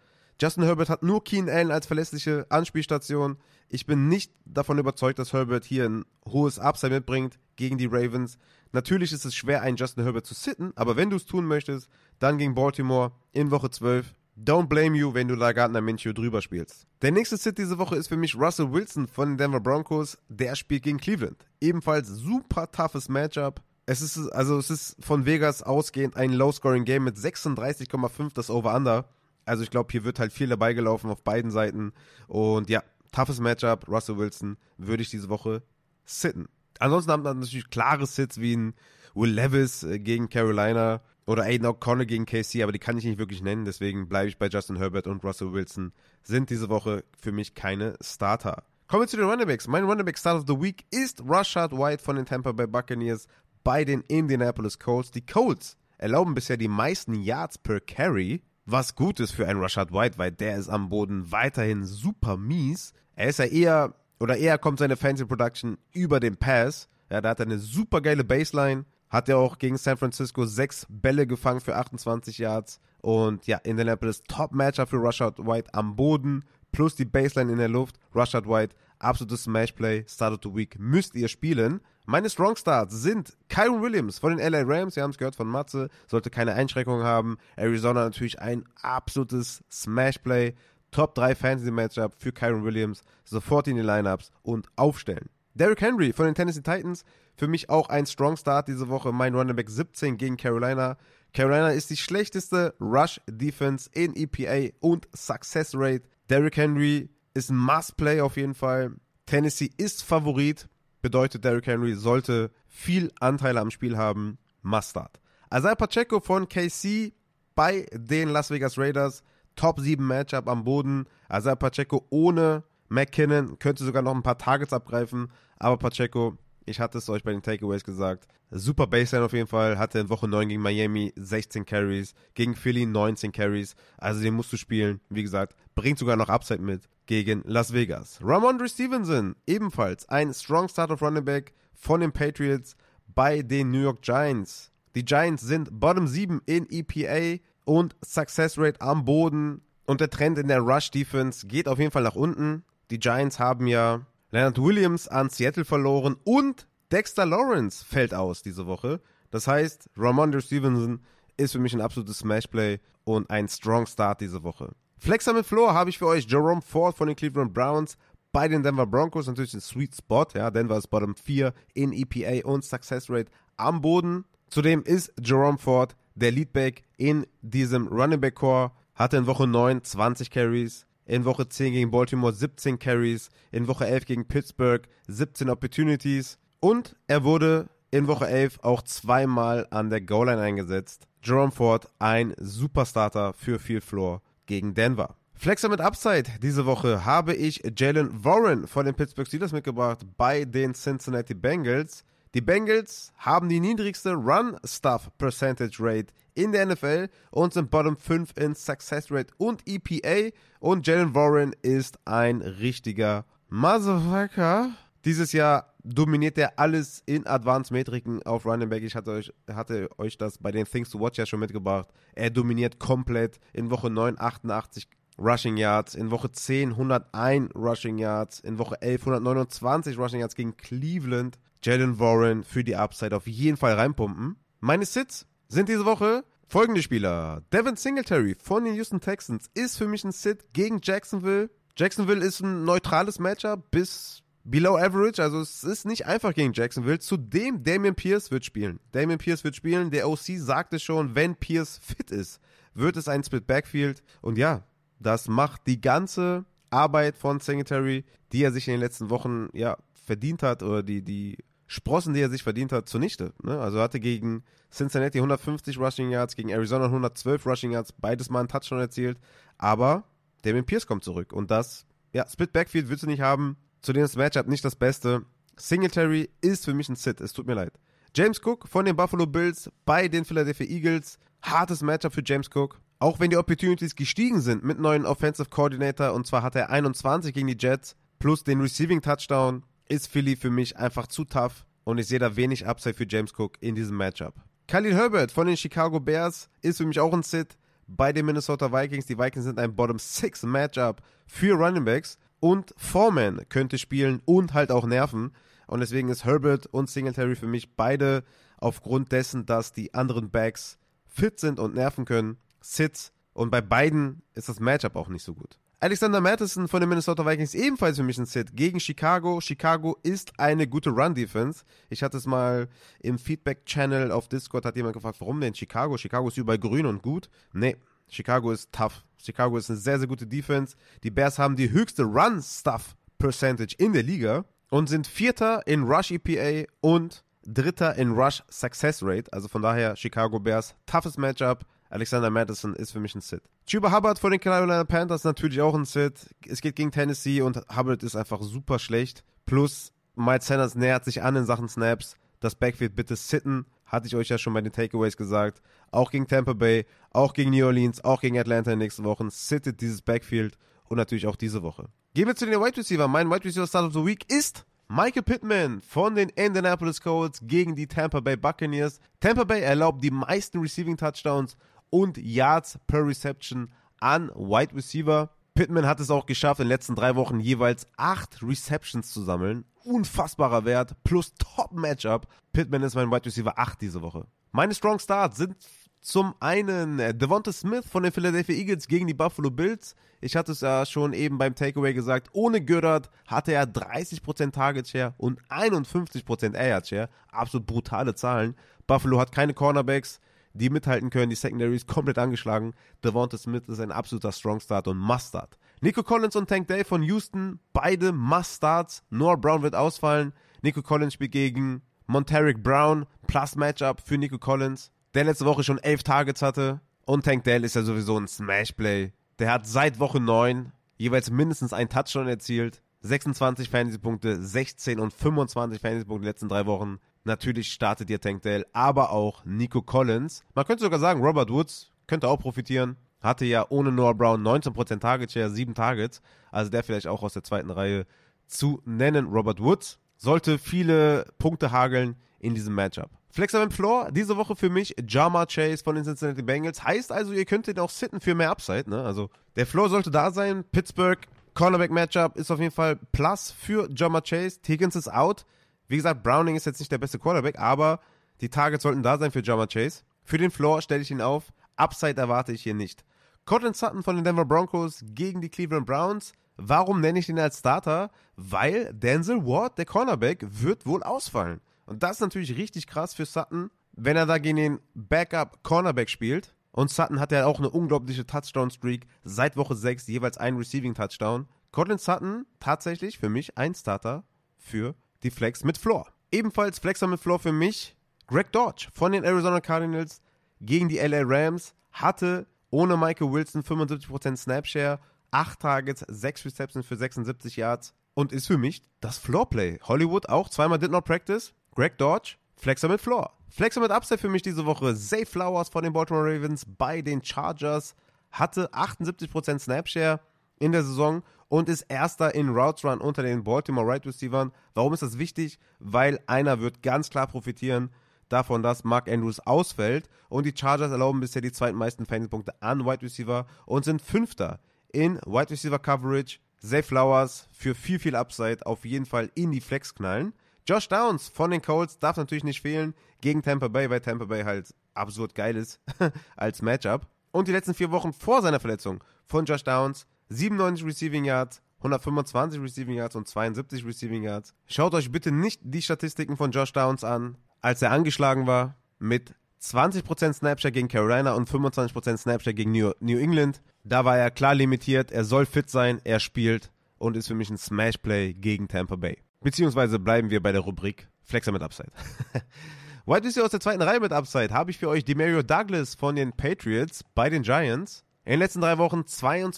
[0.41, 3.37] Justin Herbert hat nur Keen Allen als verlässliche Anspielstation.
[3.69, 8.37] Ich bin nicht davon überzeugt, dass Herbert hier ein hohes Upside mitbringt gegen die Ravens.
[8.73, 11.87] Natürlich ist es schwer, einen Justin Herbert zu sitten, aber wenn du es tun möchtest,
[12.19, 14.13] dann gegen Baltimore in Woche 12.
[14.37, 16.85] Don't blame you, wenn du da Gardner drüber spielst.
[17.01, 20.17] Der nächste Sit diese Woche ist für mich Russell Wilson von den Denver Broncos.
[20.27, 21.47] Der spielt gegen Cleveland.
[21.61, 23.61] Ebenfalls super toughes Matchup.
[23.85, 29.07] Es ist, also es ist von Vegas ausgehend ein Low-Scoring-Game mit 36,5 das Over-Under.
[29.45, 31.93] Also ich glaube, hier wird halt viel dabei gelaufen auf beiden Seiten.
[32.27, 33.87] Und ja, toughes Matchup.
[33.87, 35.63] Russell Wilson würde ich diese Woche
[36.03, 36.47] sitten.
[36.79, 38.73] Ansonsten haben wir natürlich klare Sits wie ein
[39.13, 43.17] Will Levis äh, gegen Carolina oder Aiden O'Connell gegen KC, aber die kann ich nicht
[43.17, 43.65] wirklich nennen.
[43.65, 45.93] Deswegen bleibe ich bei Justin Herbert und Russell Wilson.
[46.23, 48.63] Sind diese Woche für mich keine Starter.
[48.87, 49.67] Kommen wir zu den Runningbacks.
[49.67, 53.27] Mein Runningback Start of the Week ist Rashad White von den Tampa Bay Buccaneers
[53.63, 55.09] bei den Indianapolis Colts.
[55.09, 59.93] Die Colts erlauben bisher die meisten Yards per Carry was gut ist für einen Rashad
[59.93, 62.93] White, weil der ist am Boden weiterhin super mies.
[63.15, 66.89] Er ist ja eher, oder eher kommt seine Fancy Production über den Pass.
[67.09, 68.85] Ja, da hat er eine super geile Baseline.
[69.09, 72.79] Hat er auch gegen San Francisco sechs Bälle gefangen für 28 Yards.
[73.01, 76.43] Und ja, Indianapolis Top-Matcher für Rashad White am Boden.
[76.71, 77.99] Plus die Baseline in der Luft.
[78.13, 80.05] Rashad White, absolutes Smash-Play.
[80.07, 81.81] Start of the Week müsst ihr spielen.
[82.05, 85.47] Meine Strong Starts sind Kyron Williams von den LA Rams, wir haben es gehört von
[85.47, 87.37] Matze, sollte keine Einschränkungen haben.
[87.55, 90.53] Arizona natürlich ein absolutes Smash-Play.
[90.91, 93.01] Top 3 Fantasy-Matchup für Kyron Williams.
[93.25, 95.29] Sofort in die Lineups und aufstellen.
[95.55, 97.05] Derrick Henry von den Tennessee Titans,
[97.37, 99.11] für mich auch ein Strong Start diese Woche.
[99.11, 100.97] Mein Running Back 17 gegen Carolina.
[101.33, 106.03] Carolina ist die schlechteste Rush-Defense in EPA und Success Rate.
[106.29, 108.95] Derrick Henry ist ein Must-Play auf jeden Fall.
[109.27, 110.67] Tennessee ist Favorit.
[111.01, 114.39] Bedeutet, Derrick Henry sollte viel Anteile am Spiel haben.
[114.63, 115.19] Mustard.
[115.53, 117.13] Isaiah Pacheco von KC
[117.53, 119.21] bei den Las Vegas Raiders.
[119.55, 121.05] Top 7 Matchup am Boden.
[121.31, 125.31] Isaiah Pacheco ohne McKinnon könnte sogar noch ein paar Targets abgreifen.
[125.57, 128.27] Aber Pacheco, ich hatte es euch bei den Takeaways gesagt.
[128.51, 129.77] Super Baseline auf jeden Fall.
[129.77, 132.13] Hatte in Woche 9 gegen Miami 16 Carries.
[132.33, 133.75] Gegen Philly 19 Carries.
[133.97, 134.99] Also den musst du spielen.
[135.09, 138.19] Wie gesagt, bringt sogar noch Upside mit gegen Las Vegas.
[138.21, 142.75] Ramondre Stevenson, ebenfalls ein Strong Start of Running Back von den Patriots
[143.07, 144.71] bei den New York Giants.
[144.95, 149.61] Die Giants sind Bottom 7 in EPA und Success Rate am Boden.
[149.85, 152.63] Und der Trend in der Rush Defense geht auf jeden Fall nach unten.
[152.89, 154.01] Die Giants haben ja
[154.31, 159.01] Leonard Williams an Seattle verloren und Dexter Lawrence fällt aus diese Woche.
[159.31, 161.01] Das heißt, Ramondre Stevenson
[161.37, 164.73] ist für mich ein absolutes Smashplay und ein Strong Start diese Woche.
[164.97, 167.97] Flexer mit Floor habe ich für euch Jerome Ford von den Cleveland Browns
[168.31, 169.27] bei den Denver Broncos.
[169.27, 170.25] Natürlich ein Sweet Spot.
[170.33, 174.25] Ja, Denver ist Bottom 4 in EPA und Success Rate am Boden.
[174.47, 178.71] Zudem ist Jerome Ford der Leadback in diesem Running Back Core.
[178.95, 180.85] Hatte in Woche 9 20 Carries.
[181.05, 183.29] In Woche 10 gegen Baltimore 17 Carries.
[183.51, 186.37] In Woche 11 gegen Pittsburgh 17 Opportunities.
[186.59, 191.07] Und er wurde in Woche 11 auch zweimal an der Goal-Line eingesetzt.
[191.23, 195.15] Jerome Ford, ein Superstarter für Field Floor gegen Denver.
[195.33, 200.45] Flexer mit Upside diese Woche habe ich Jalen Warren von den Pittsburgh Steelers mitgebracht bei
[200.45, 202.03] den Cincinnati Bengals.
[202.35, 208.33] Die Bengals haben die niedrigste Run-Stuff Percentage Rate in der NFL und sind Bottom 5
[208.37, 210.35] in Success Rate und EPA.
[210.59, 214.71] Und Jalen Warren ist ein richtiger Motherfucker.
[215.05, 218.83] Dieses Jahr dominiert er alles in Advanced Metriken auf Running Back.
[218.83, 221.87] Ich hatte euch, hatte euch das bei den Things to Watch ja schon mitgebracht.
[222.15, 228.41] Er dominiert komplett in Woche 9 88 Rushing Yards, in Woche 10 101 Rushing Yards,
[228.41, 231.39] in Woche 11 129 Rushing Yards gegen Cleveland.
[231.65, 234.35] Jalen Warren für die Upside auf jeden Fall reinpumpen.
[234.59, 237.41] Meine Sits sind diese Woche folgende Spieler.
[237.51, 241.49] Devin Singletary von den Houston Texans ist für mich ein Sit gegen Jacksonville.
[241.75, 246.99] Jacksonville ist ein neutrales Matchup bis below average, also es ist nicht einfach gegen Jacksonville.
[246.99, 248.79] Zudem Damian Pierce wird spielen.
[248.91, 249.89] Damian Pierce wird spielen.
[249.89, 252.39] Der OC sagte schon, wenn Pierce fit ist,
[252.75, 254.03] wird es ein Split Backfield.
[254.21, 254.61] Und ja,
[254.99, 259.77] das macht die ganze Arbeit von Singletary, die er sich in den letzten Wochen ja
[259.93, 261.37] verdient hat, oder die, die
[261.67, 263.33] Sprossen, die er sich verdient hat, zunichte.
[263.41, 263.59] Ne?
[263.59, 268.47] Also hatte gegen Cincinnati 150 Rushing Yards, gegen Arizona 112 Rushing Yards, beides mal einen
[268.47, 269.17] Touchdown erzielt.
[269.57, 270.03] Aber
[270.43, 271.33] Damien Pierce kommt zurück.
[271.33, 273.57] Und das, ja, Split Backfield willst du nicht haben.
[273.81, 275.23] Zudem ist das Matchup nicht das Beste.
[275.57, 277.73] Singletary ist für mich ein Sit, es tut mir leid.
[278.15, 281.17] James Cook von den Buffalo Bills bei den Philadelphia Eagles.
[281.41, 282.79] Hartes Matchup für James Cook.
[282.99, 287.33] Auch wenn die Opportunities gestiegen sind mit neuen Offensive Coordinator, und zwar hat er 21
[287.33, 291.97] gegen die Jets plus den Receiving Touchdown, ist Philly für mich einfach zu tough und
[291.97, 294.33] ich sehe da wenig Upside für James Cook in diesem Matchup.
[294.67, 297.57] Khalil Herbert von den Chicago Bears ist für mich auch ein Sit
[297.87, 299.05] bei den Minnesota Vikings.
[299.05, 304.53] Die Vikings sind ein Bottom 6 Matchup für Running Backs und Foreman könnte spielen und
[304.53, 305.31] halt auch nerven.
[305.67, 308.23] Und deswegen ist Herbert und Singletary für mich beide
[308.57, 313.11] aufgrund dessen, dass die anderen Backs fit sind und nerven können, Sits.
[313.33, 315.59] Und bei beiden ist das Matchup auch nicht so gut.
[315.81, 319.41] Alexander Matheson von den Minnesota Vikings ebenfalls für mich ein Sit gegen Chicago.
[319.41, 321.63] Chicago ist eine gute Run-Defense.
[321.89, 322.69] Ich hatte es mal
[323.01, 325.97] im Feedback-Channel auf Discord, hat jemand gefragt, warum denn Chicago?
[325.97, 327.29] Chicago ist überall grün und gut.
[327.51, 327.75] Nee,
[328.07, 329.03] Chicago ist tough.
[329.17, 330.75] Chicago ist eine sehr, sehr gute Defense.
[331.03, 337.23] Die Bears haben die höchste Run-Stuff-Percentage in der Liga und sind Vierter in Rush-EPA und
[337.45, 339.31] Dritter in Rush-Success-Rate.
[339.33, 341.65] Also von daher Chicago Bears, toughes Matchup.
[341.95, 343.41] Alexander Madison ist für mich ein Sit.
[343.65, 346.35] Chuba Hubbard von den Carolina Panthers natürlich auch ein Sit.
[346.45, 349.23] Es geht gegen Tennessee und Hubbard ist einfach super schlecht.
[349.45, 352.17] Plus Miles Sanders nähert sich an in Sachen Snaps.
[352.41, 353.65] Das Backfield bitte sitten.
[353.85, 355.61] Hatte ich euch ja schon bei den Takeaways gesagt.
[355.91, 359.29] Auch gegen Tampa Bay, auch gegen New Orleans, auch gegen Atlanta in den nächsten Wochen.
[359.29, 360.57] Sittet dieses Backfield
[360.89, 361.87] und natürlich auch diese Woche.
[362.13, 363.07] Gehen wir zu den Wide Receiver.
[363.07, 367.73] Mein Wide Receiver Start of the Week ist Michael Pittman von den Indianapolis Colts gegen
[367.73, 368.99] die Tampa Bay Buccaneers.
[369.21, 371.55] Tampa Bay erlaubt die meisten Receiving Touchdowns
[371.89, 375.29] und Yards per Reception an Wide Receiver.
[375.53, 379.65] Pittman hat es auch geschafft, in den letzten drei Wochen jeweils acht Receptions zu sammeln.
[379.83, 382.27] Unfassbarer Wert plus Top-Matchup.
[382.51, 384.25] Pittman ist mein Wide Receiver 8 diese Woche.
[384.51, 385.55] Meine Strong Starts sind
[386.01, 389.95] zum einen Devonta Smith von den Philadelphia Eagles gegen die Buffalo Bills.
[390.21, 392.29] Ich hatte es ja schon eben beim Takeaway gesagt.
[392.33, 397.09] Ohne Göttert hatte er 30% Target Share und 51% Air Share.
[397.31, 398.55] Absolut brutale Zahlen.
[398.87, 400.19] Buffalo hat keine Cornerbacks
[400.55, 401.29] die mithalten können.
[401.29, 402.73] Die Secondary ist komplett angeschlagen.
[403.03, 405.57] Devonta Smith ist ein absoluter Strong Start und Must Start.
[405.81, 409.03] Nico Collins und Tank Day von Houston, beide Must Starts.
[409.09, 410.33] Noah Brown wird ausfallen.
[410.61, 413.05] Nico Collins spielt gegen Monteric Brown.
[413.27, 416.81] Plus Matchup für Nico Collins, der letzte Woche schon elf Targets hatte.
[417.05, 419.11] Und Tank Dell ist ja sowieso ein Smash-Play.
[419.39, 422.81] Der hat seit Woche 9 jeweils mindestens einen Touchdown erzielt.
[423.01, 426.99] 26 Fantasy-Punkte, 16 und 25 Fantasy-Punkte in den letzten drei Wochen.
[427.25, 430.43] Natürlich startet ihr Tank Dell, aber auch Nico Collins.
[430.53, 432.97] Man könnte sogar sagen, Robert Woods könnte auch profitieren.
[433.19, 436.21] Hatte ja ohne Noah Brown 19% Target Share, 7 Targets.
[436.51, 438.05] Also der vielleicht auch aus der zweiten Reihe
[438.45, 439.25] zu nennen.
[439.25, 443.09] Robert Woods sollte viele Punkte hageln in diesem Matchup.
[443.31, 446.83] Flexer beim Floor, diese Woche für mich Jama Chase von den Cincinnati Bengals.
[446.83, 448.87] Heißt also, ihr könnt ihn auch sitten für mehr Upside.
[448.87, 449.03] Ne?
[449.03, 450.63] Also der Floor sollte da sein.
[450.71, 451.19] Pittsburgh
[451.55, 454.59] Cornerback Matchup ist auf jeden Fall Plus für Jama Chase.
[454.67, 455.45] Higgins ist out.
[455.87, 457.99] Wie gesagt, Browning ist jetzt nicht der beste Quarterback, aber
[458.41, 460.03] die Targets sollten da sein für Jama Chase.
[460.23, 461.53] Für den Floor stelle ich ihn auf.
[461.75, 463.05] Upside erwarte ich hier nicht.
[463.45, 466.33] Cortland Sutton von den Denver Broncos gegen die Cleveland Browns.
[466.57, 468.09] Warum nenne ich den als Starter?
[468.35, 471.61] Weil Denzel Ward, der Cornerback, wird wohl ausfallen.
[471.85, 476.09] Und das ist natürlich richtig krass für Sutton, wenn er da gegen den Backup Cornerback
[476.09, 476.55] spielt.
[476.71, 481.47] Und Sutton hat ja auch eine unglaubliche Touchdown-Streak seit Woche 6, jeweils ein Receiving-Touchdown.
[481.71, 484.23] Cortland Sutton tatsächlich für mich ein Starter
[484.57, 484.95] für
[485.25, 486.07] die Flex mit Floor.
[486.31, 487.95] Ebenfalls Flexer mit Floor für mich
[488.27, 490.21] Greg Dodge von den Arizona Cardinals
[490.61, 494.99] gegen die LA Rams hatte ohne Michael Wilson 75% Snapshare,
[495.31, 499.79] 8 Targets, 6 Receptions für 76 Yards und ist für mich das Floorplay.
[499.83, 501.53] Hollywood auch zweimal did not practice.
[501.73, 503.31] Greg Dodge, Flexer mit Floor.
[503.49, 504.95] Flexer mit Upside für mich diese Woche.
[504.95, 507.95] Zay Flowers von den Baltimore Ravens bei den Chargers
[508.31, 510.19] hatte 78% Snapshare
[510.59, 514.49] in der Saison und ist erster in Routes Run unter den Baltimore Right Receivers.
[514.73, 515.59] Warum ist das wichtig?
[515.79, 517.89] Weil einer wird ganz klar profitieren
[518.29, 523.03] davon, dass Mark Andrews ausfällt und die Chargers erlauben bisher die zweitmeisten Fanpunkte an Wide
[523.03, 524.59] Receiver und sind Fünfter
[524.91, 526.39] in Wide Receiver Coverage.
[526.59, 530.33] Zay Flowers für viel, viel Upside auf jeden Fall in die Flex knallen.
[530.67, 534.43] Josh Downs von den Colts darf natürlich nicht fehlen gegen Tampa Bay, weil Tampa Bay
[534.43, 535.79] halt absurd geil ist
[536.35, 537.07] als Matchup.
[537.31, 542.61] Und die letzten vier Wochen vor seiner Verletzung von Josh Downs 97 Receiving Yards, 125
[542.61, 544.53] Receiving Yards und 72 Receiving Yards.
[544.67, 549.35] Schaut euch bitte nicht die Statistiken von Josh Downs an, als er angeschlagen war mit
[549.61, 553.61] 20% Snapshot gegen Carolina und 25% Snapshot gegen New, New England.
[553.83, 557.49] Da war er klar limitiert, er soll fit sein, er spielt und ist für mich
[557.49, 559.17] ein Smash-Play gegen Tampa Bay.
[559.41, 561.91] Beziehungsweise bleiben wir bei der Rubrik Flexer mit Upside.
[563.05, 566.15] White Receiver aus der zweiten Reihe mit Upside habe ich für euch Demario Douglas von
[566.15, 568.03] den Patriots bei den Giants.
[568.25, 569.51] In den letzten drei Wochen 22%,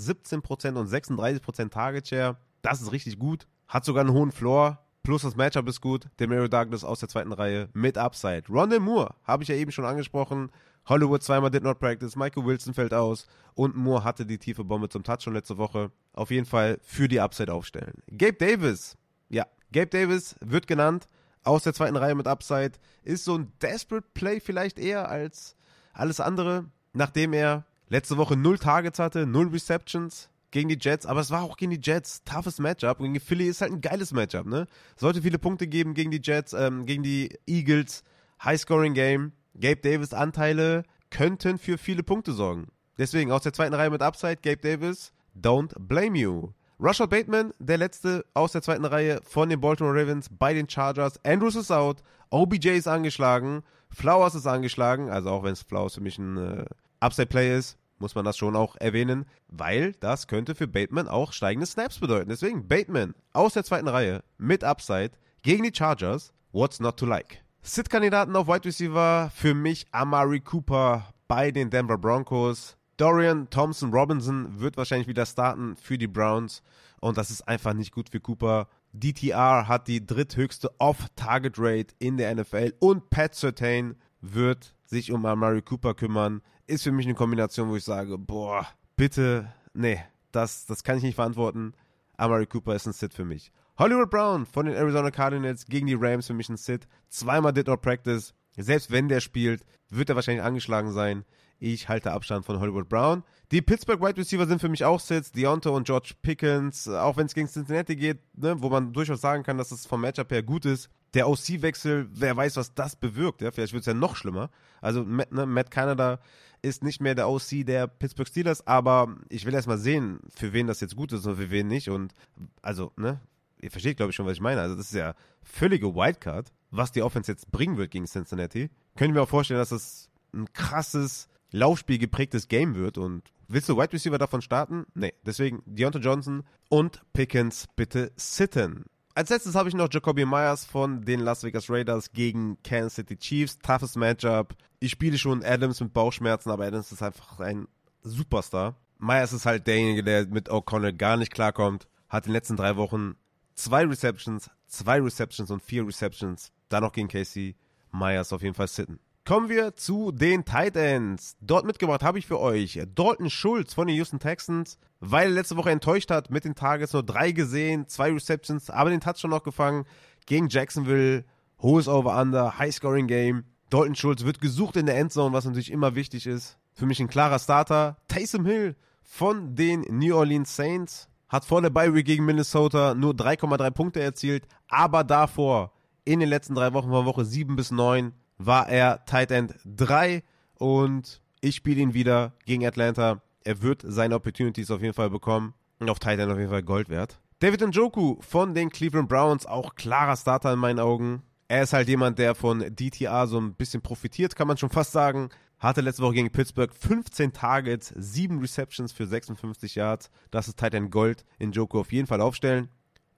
[0.00, 2.36] 17% und 36% Target Share.
[2.60, 3.46] Das ist richtig gut.
[3.68, 4.80] Hat sogar einen hohen Floor.
[5.04, 6.08] Plus das Matchup ist gut.
[6.18, 8.42] Demario Douglas aus der zweiten Reihe mit Upside.
[8.48, 10.50] Rondell Moore habe ich ja eben schon angesprochen.
[10.86, 12.16] Hollywood zweimal did not practice.
[12.16, 13.28] Michael Wilson fällt aus.
[13.54, 15.92] Und Moore hatte die tiefe Bombe zum Touch schon letzte Woche.
[16.14, 18.02] Auf jeden Fall für die Upside aufstellen.
[18.10, 18.96] Gabe Davis.
[19.28, 21.08] Ja, Gabe Davis wird genannt.
[21.44, 22.72] Aus der zweiten Reihe mit Upside.
[23.04, 25.54] Ist so ein Desperate Play vielleicht eher als
[25.92, 26.64] alles andere.
[26.92, 31.42] Nachdem er letzte Woche null Targets hatte, null Receptions gegen die Jets, aber es war
[31.42, 32.98] auch gegen die Jets toughes Matchup.
[32.98, 34.68] Gegen die Philly ist halt ein geiles Matchup, ne?
[34.96, 38.04] Sollte viele Punkte geben gegen die Jets, ähm, gegen die Eagles.
[38.44, 39.32] High-Scoring Game.
[39.54, 42.68] Gabe Davis Anteile könnten für viele Punkte sorgen.
[42.98, 46.52] Deswegen aus der zweiten Reihe mit Upside, Gabe Davis, don't blame you.
[46.78, 51.24] Rashad Bateman, der letzte aus der zweiten Reihe von den Baltimore Ravens bei den Chargers.
[51.24, 56.00] Andrews ist out, OBJ ist angeschlagen, Flowers ist angeschlagen, also auch wenn es Flowers für
[56.00, 56.64] mich ein äh,
[57.04, 61.66] Upside-Play ist, muss man das schon auch erwähnen, weil das könnte für Bateman auch steigende
[61.66, 62.30] Snaps bedeuten.
[62.30, 66.32] Deswegen Bateman aus der zweiten Reihe mit Upside gegen die Chargers.
[66.52, 67.42] What's not to like?
[67.62, 72.76] Sit-Kandidaten auf Wide Receiver für mich Amari Cooper bei den Denver Broncos.
[72.96, 76.62] Dorian Thompson Robinson wird wahrscheinlich wieder starten für die Browns
[77.00, 78.68] und das ist einfach nicht gut für Cooper.
[78.92, 85.62] DTR hat die dritthöchste Off-Target-Rate in der NFL und Pat Sertain wird sich um Amari
[85.62, 90.00] Cooper kümmern ist für mich eine Kombination, wo ich sage, boah, bitte, nee,
[90.32, 91.74] das, das kann ich nicht verantworten.
[92.16, 93.52] Amari Cooper ist ein Sit für mich.
[93.76, 96.86] Hollywood Brown von den Arizona Cardinals gegen die Rams für mich ein Sit.
[97.08, 98.34] Zweimal did not practice.
[98.56, 101.24] Selbst wenn der spielt, wird er wahrscheinlich angeschlagen sein.
[101.58, 103.24] Ich halte Abstand von Hollywood Brown.
[103.50, 105.32] Die Pittsburgh Wide Receiver sind für mich auch Sits.
[105.32, 109.42] Deontay und George Pickens, auch wenn es gegen Cincinnati geht, ne, wo man durchaus sagen
[109.42, 110.88] kann, dass es vom Matchup her gut ist.
[111.14, 113.40] Der OC-Wechsel, wer weiß, was das bewirkt.
[113.40, 113.50] Ja?
[113.50, 114.50] Vielleicht wird es ja noch schlimmer.
[114.80, 116.18] Also Matt, ne, Matt Canada
[116.62, 120.52] ist nicht mehr der OC der Pittsburgh Steelers, aber ich will erst mal sehen, für
[120.52, 121.88] wen das jetzt gut ist und für wen nicht.
[121.90, 122.14] Und
[122.62, 123.20] also, ne,
[123.60, 124.60] ihr versteht, glaube ich, schon, was ich meine.
[124.60, 128.70] Also, das ist ja völlige Wildcard, was die Offense jetzt bringen wird gegen Cincinnati.
[128.96, 133.76] Können wir auch vorstellen, dass das ein krasses, Laufspiel geprägtes Game wird und willst du
[133.76, 134.86] Wide Receiver davon starten?
[134.94, 138.86] Nee, deswegen Deontay Johnson und Pickens bitte sitten.
[139.16, 143.16] Als letztes habe ich noch Jacoby Myers von den Las Vegas Raiders gegen Kansas City
[143.16, 143.60] Chiefs.
[143.60, 144.56] Toughes Matchup.
[144.80, 147.68] Ich spiele schon Adams mit Bauchschmerzen, aber Adams ist einfach ein
[148.02, 148.74] Superstar.
[148.98, 151.86] Myers ist halt derjenige, der mit O'Connell gar nicht klarkommt.
[152.08, 153.14] Hat in den letzten drei Wochen
[153.54, 156.50] zwei Receptions, zwei Receptions und vier Receptions.
[156.68, 157.54] Dann noch gegen Casey.
[157.92, 158.98] Myers auf jeden Fall sitten.
[159.26, 161.38] Kommen wir zu den Tight Ends.
[161.40, 165.56] Dort mitgebracht habe ich für euch Dalton Schulz von den Houston Texans, weil er letzte
[165.56, 169.42] Woche enttäuscht hat mit den Targets, nur drei gesehen, zwei Receptions, aber den Touchdown noch
[169.42, 169.86] gefangen
[170.26, 171.24] gegen Jacksonville.
[171.62, 173.44] Hohes Over-Under, High-Scoring-Game.
[173.70, 176.58] Dalton Schulz wird gesucht in der Endzone, was natürlich immer wichtig ist.
[176.74, 177.96] Für mich ein klarer Starter.
[178.08, 183.14] Taysom Hill von den New Orleans Saints hat vor der Bye Week gegen Minnesota nur
[183.14, 185.72] 3,3 Punkte erzielt, aber davor
[186.04, 190.22] in den letzten drei Wochen von Woche 7 bis 9 war er Tight End 3
[190.58, 193.22] und ich spiele ihn wieder gegen Atlanta.
[193.44, 196.62] Er wird seine Opportunities auf jeden Fall bekommen und auf Tight End auf jeden Fall
[196.62, 197.20] Gold wert.
[197.40, 201.22] David Njoku von den Cleveland Browns, auch klarer Starter in meinen Augen.
[201.48, 204.92] Er ist halt jemand, der von DTA so ein bisschen profitiert, kann man schon fast
[204.92, 205.28] sagen.
[205.58, 210.10] Hatte letzte Woche gegen Pittsburgh 15 Targets, 7 Receptions für 56 Yards.
[210.30, 212.70] Das ist Titan Gold in Joko auf jeden Fall aufstellen.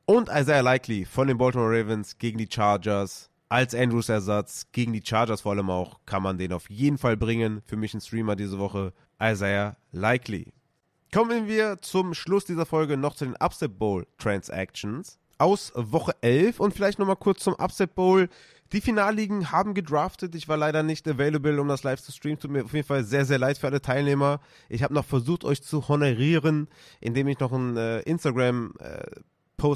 [0.07, 3.31] Und Isaiah Likely von den Baltimore Ravens gegen die Chargers.
[3.49, 7.17] Als Andrews Ersatz gegen die Chargers vor allem auch kann man den auf jeden Fall
[7.17, 7.63] bringen.
[7.65, 8.93] Für mich ein Streamer diese Woche.
[9.23, 10.53] Isaiah Likely.
[11.13, 16.61] Kommen wir zum Schluss dieser Folge noch zu den Upset Bowl Transactions aus Woche 11
[16.61, 18.29] und vielleicht nochmal kurz zum Upset Bowl.
[18.73, 20.35] Die Finalligen haben gedraftet.
[20.35, 22.41] Ich war leider nicht available, um das live zu streamen.
[22.41, 24.41] Tut mir auf jeden Fall sehr, sehr leid für alle Teilnehmer.
[24.69, 26.69] Ich habe noch versucht, euch zu honorieren,
[27.01, 29.21] indem ich noch einen äh, Instagram-Post äh,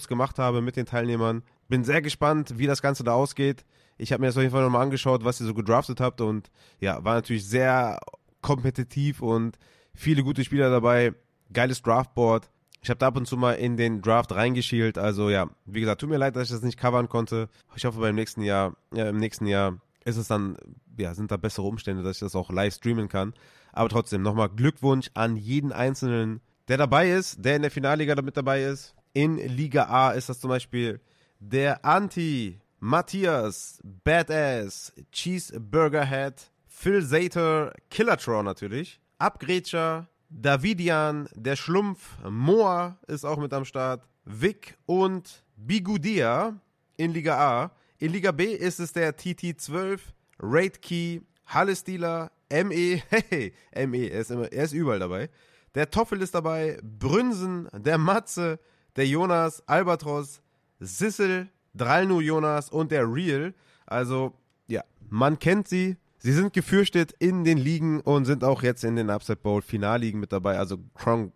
[0.08, 1.42] gemacht habe mit den Teilnehmern.
[1.68, 3.64] Bin sehr gespannt, wie das Ganze da ausgeht.
[3.98, 6.50] Ich habe mir das auf jeden Fall nochmal angeschaut, was ihr so gedraftet habt und
[6.80, 8.00] ja, war natürlich sehr
[8.40, 9.58] kompetitiv und
[9.94, 11.12] viele gute Spieler dabei.
[11.52, 12.48] Geiles Draftboard.
[12.82, 14.96] Ich habe da ab und zu mal in den Draft reingeschielt.
[14.96, 17.48] Also ja, wie gesagt, tut mir leid, dass ich das nicht covern konnte.
[17.76, 20.56] Ich hoffe, beim nächsten Jahr, ja, im nächsten Jahr ist es dann,
[20.96, 23.34] ja, sind da bessere Umstände, dass ich das auch live streamen kann.
[23.72, 28.36] Aber trotzdem, nochmal Glückwunsch an jeden Einzelnen, der dabei ist, der in der Finalliga damit
[28.36, 28.94] dabei ist.
[29.12, 31.00] In Liga A ist das zum Beispiel
[31.40, 42.98] der Anti, Matthias, Badass, Cheeseburger Head, Phil Zater, Killertron natürlich, Abgrätscher, Davidian, der Schlumpf, Moa
[43.08, 46.54] ist auch mit am Start, Vic und Bigudia
[46.96, 47.72] in Liga A.
[47.98, 49.98] In Liga B ist es der TT12,
[50.38, 53.52] Raid Key, Halle Stealer, ME, hey,
[53.86, 55.28] ME, er ist, immer, er ist überall dabei.
[55.74, 58.58] Der Toffel ist dabei, Brünsen, der Matze,
[58.96, 60.42] der Jonas, Albatros,
[60.78, 63.54] Sissel, Dralnu Jonas und der Real.
[63.86, 64.34] Also,
[64.66, 68.94] ja, man kennt sie, Sie sind gefürchtet in den Ligen und sind auch jetzt in
[68.94, 70.58] den Upset Bowl Finalligen mit dabei.
[70.58, 70.76] Also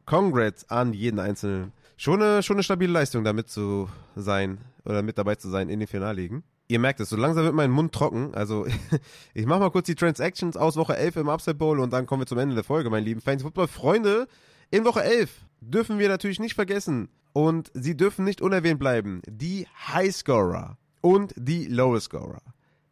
[0.04, 1.72] Congrats an jeden Einzelnen.
[1.96, 5.80] Schon eine, schon eine stabile Leistung, damit zu sein oder mit dabei zu sein in
[5.80, 6.44] den Finalligen.
[6.68, 8.34] Ihr merkt es, so langsam wird mein Mund trocken.
[8.34, 8.66] Also
[9.34, 12.20] ich mache mal kurz die Transactions aus Woche 11 im Upset Bowl und dann kommen
[12.20, 14.28] wir zum Ende der Folge, meine lieben Fans Football Freunde.
[14.70, 15.30] In Woche 11
[15.62, 19.20] dürfen wir natürlich nicht vergessen und sie dürfen nicht unerwähnt bleiben.
[19.28, 22.40] Die Highscorer und die Lowescorer.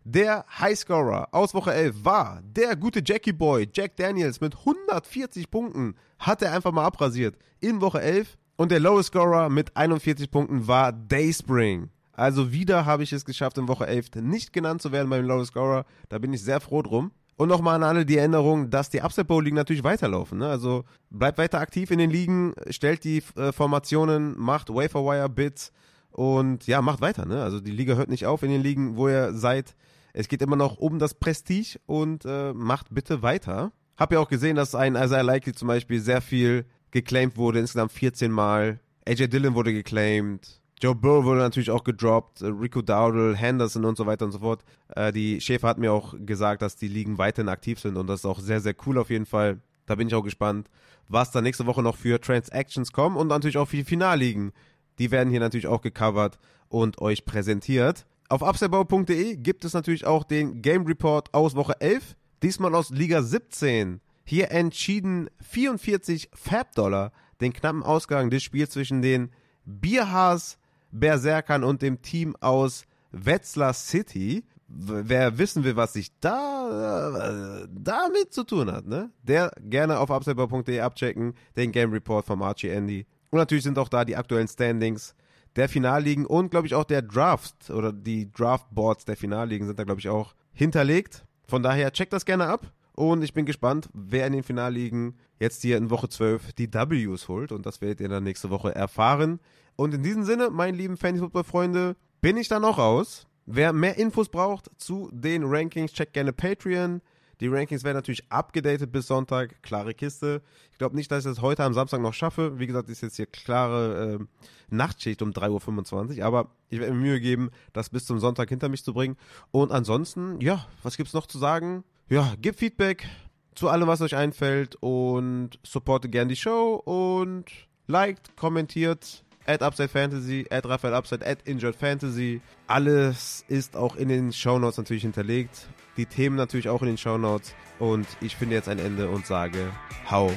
[0.05, 5.95] Der Highscorer aus Woche 11 war der gute Jackie Boy, Jack Daniels mit 140 Punkten.
[6.19, 8.37] Hat er einfach mal abrasiert in Woche 11.
[8.57, 11.91] Und der Lowest Scorer mit 41 Punkten war Dayspring.
[12.13, 15.53] Also wieder habe ich es geschafft, in Woche 11 nicht genannt zu werden beim Lowest
[15.53, 15.87] Scorer.
[16.09, 17.13] Da bin ich sehr froh drum.
[17.37, 20.39] Und nochmal an alle die Erinnerung, dass die Upset Bowl Ligen natürlich weiterlaufen.
[20.39, 20.49] Ne?
[20.49, 25.73] Also bleibt weiter aktiv in den Ligen, stellt die äh, Formationen, macht Waferwire Bits
[26.11, 27.25] und ja, macht weiter.
[27.25, 27.43] Ne?
[27.43, 29.75] Also die Liga hört nicht auf in den Ligen, wo ihr seid.
[30.13, 33.73] Es geht immer noch um das Prestige und äh, macht bitte weiter.
[33.97, 37.93] Hab ja auch gesehen, dass ein Isaiah Likely zum Beispiel sehr viel geclaimed wurde, insgesamt
[37.93, 38.81] 14 Mal.
[39.07, 40.62] AJ Dillon wurde geclaimed.
[40.83, 44.41] Joe Burrow wurde natürlich auch gedroppt, äh, Rico Dowdle, Henderson und so weiter und so
[44.41, 44.65] fort.
[44.89, 48.21] Äh, die Schäfer hat mir auch gesagt, dass die Ligen weiterhin aktiv sind und das
[48.21, 49.61] ist auch sehr, sehr cool auf jeden Fall.
[49.87, 50.69] Da bin ich auch gespannt,
[51.09, 54.53] was da nächste Woche noch für Transactions kommen und natürlich auch für die Finalligen.
[54.99, 58.05] Die werden hier natürlich auch gecovert und euch präsentiert.
[58.29, 63.23] Auf upsidebau.de gibt es natürlich auch den Game Report aus Woche 11, diesmal aus Liga
[63.23, 64.01] 17.
[64.25, 69.31] Hier entschieden 44 Fab-Dollar den knappen Ausgang des Spiels zwischen den
[69.65, 70.59] Bierhaas
[70.93, 74.45] Berserkern und dem Team aus Wetzlar City.
[74.69, 79.11] Wer wissen will, was sich da äh, damit zu tun hat, ne?
[79.23, 83.07] Der gerne auf upsidebau.de abchecken, den Game Report vom Archie Andy.
[83.31, 85.15] Und natürlich sind auch da die aktuellen Standings
[85.57, 89.85] der Finalligen und, glaube ich, auch der Draft oder die Draftboards der Finalligen sind da,
[89.85, 91.25] glaube ich, auch hinterlegt.
[91.47, 92.73] Von daher checkt das gerne ab.
[92.95, 97.29] Und ich bin gespannt, wer in den Finalligen jetzt hier in Woche 12 die Ws
[97.29, 97.53] holt.
[97.53, 99.41] Und das werdet ihr dann nächste Woche erfahren.
[99.77, 103.27] Und in diesem Sinne, meine lieben Fantasy-Football-Freunde, bin ich dann auch raus.
[103.47, 107.03] Wer mehr Infos braucht zu den Rankings, checkt gerne Patreon.
[107.41, 109.61] Die Rankings werden natürlich abgedatet bis Sonntag.
[109.63, 110.43] Klare Kiste.
[110.71, 112.61] Ich glaube nicht, dass ich das heute am Samstag noch schaffe.
[112.61, 114.25] Wie gesagt, ist jetzt hier klare äh,
[114.71, 116.25] Nachtschicht um 3.25 Uhr.
[116.25, 119.17] Aber ich werde mir Mühe geben, das bis zum Sonntag hinter mich zu bringen.
[119.51, 121.83] Und ansonsten, ja, was gibt es noch zu sagen?
[122.09, 123.09] Ja, gebt Feedback
[123.57, 124.77] zu allem, was euch einfällt.
[124.77, 126.77] Und supporte gern die Show.
[126.77, 127.47] Und
[127.89, 132.41] liked, kommentiert at Upside Fantasy, at Raphael Upside, at Injured Fantasy.
[132.67, 135.67] Alles ist auch in den Show Notes natürlich hinterlegt.
[135.97, 137.55] Die Themen natürlich auch in den Show Notes.
[137.79, 139.73] Und ich finde jetzt ein Ende und sage,
[140.11, 140.31] hau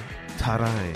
[0.45, 0.93] rein.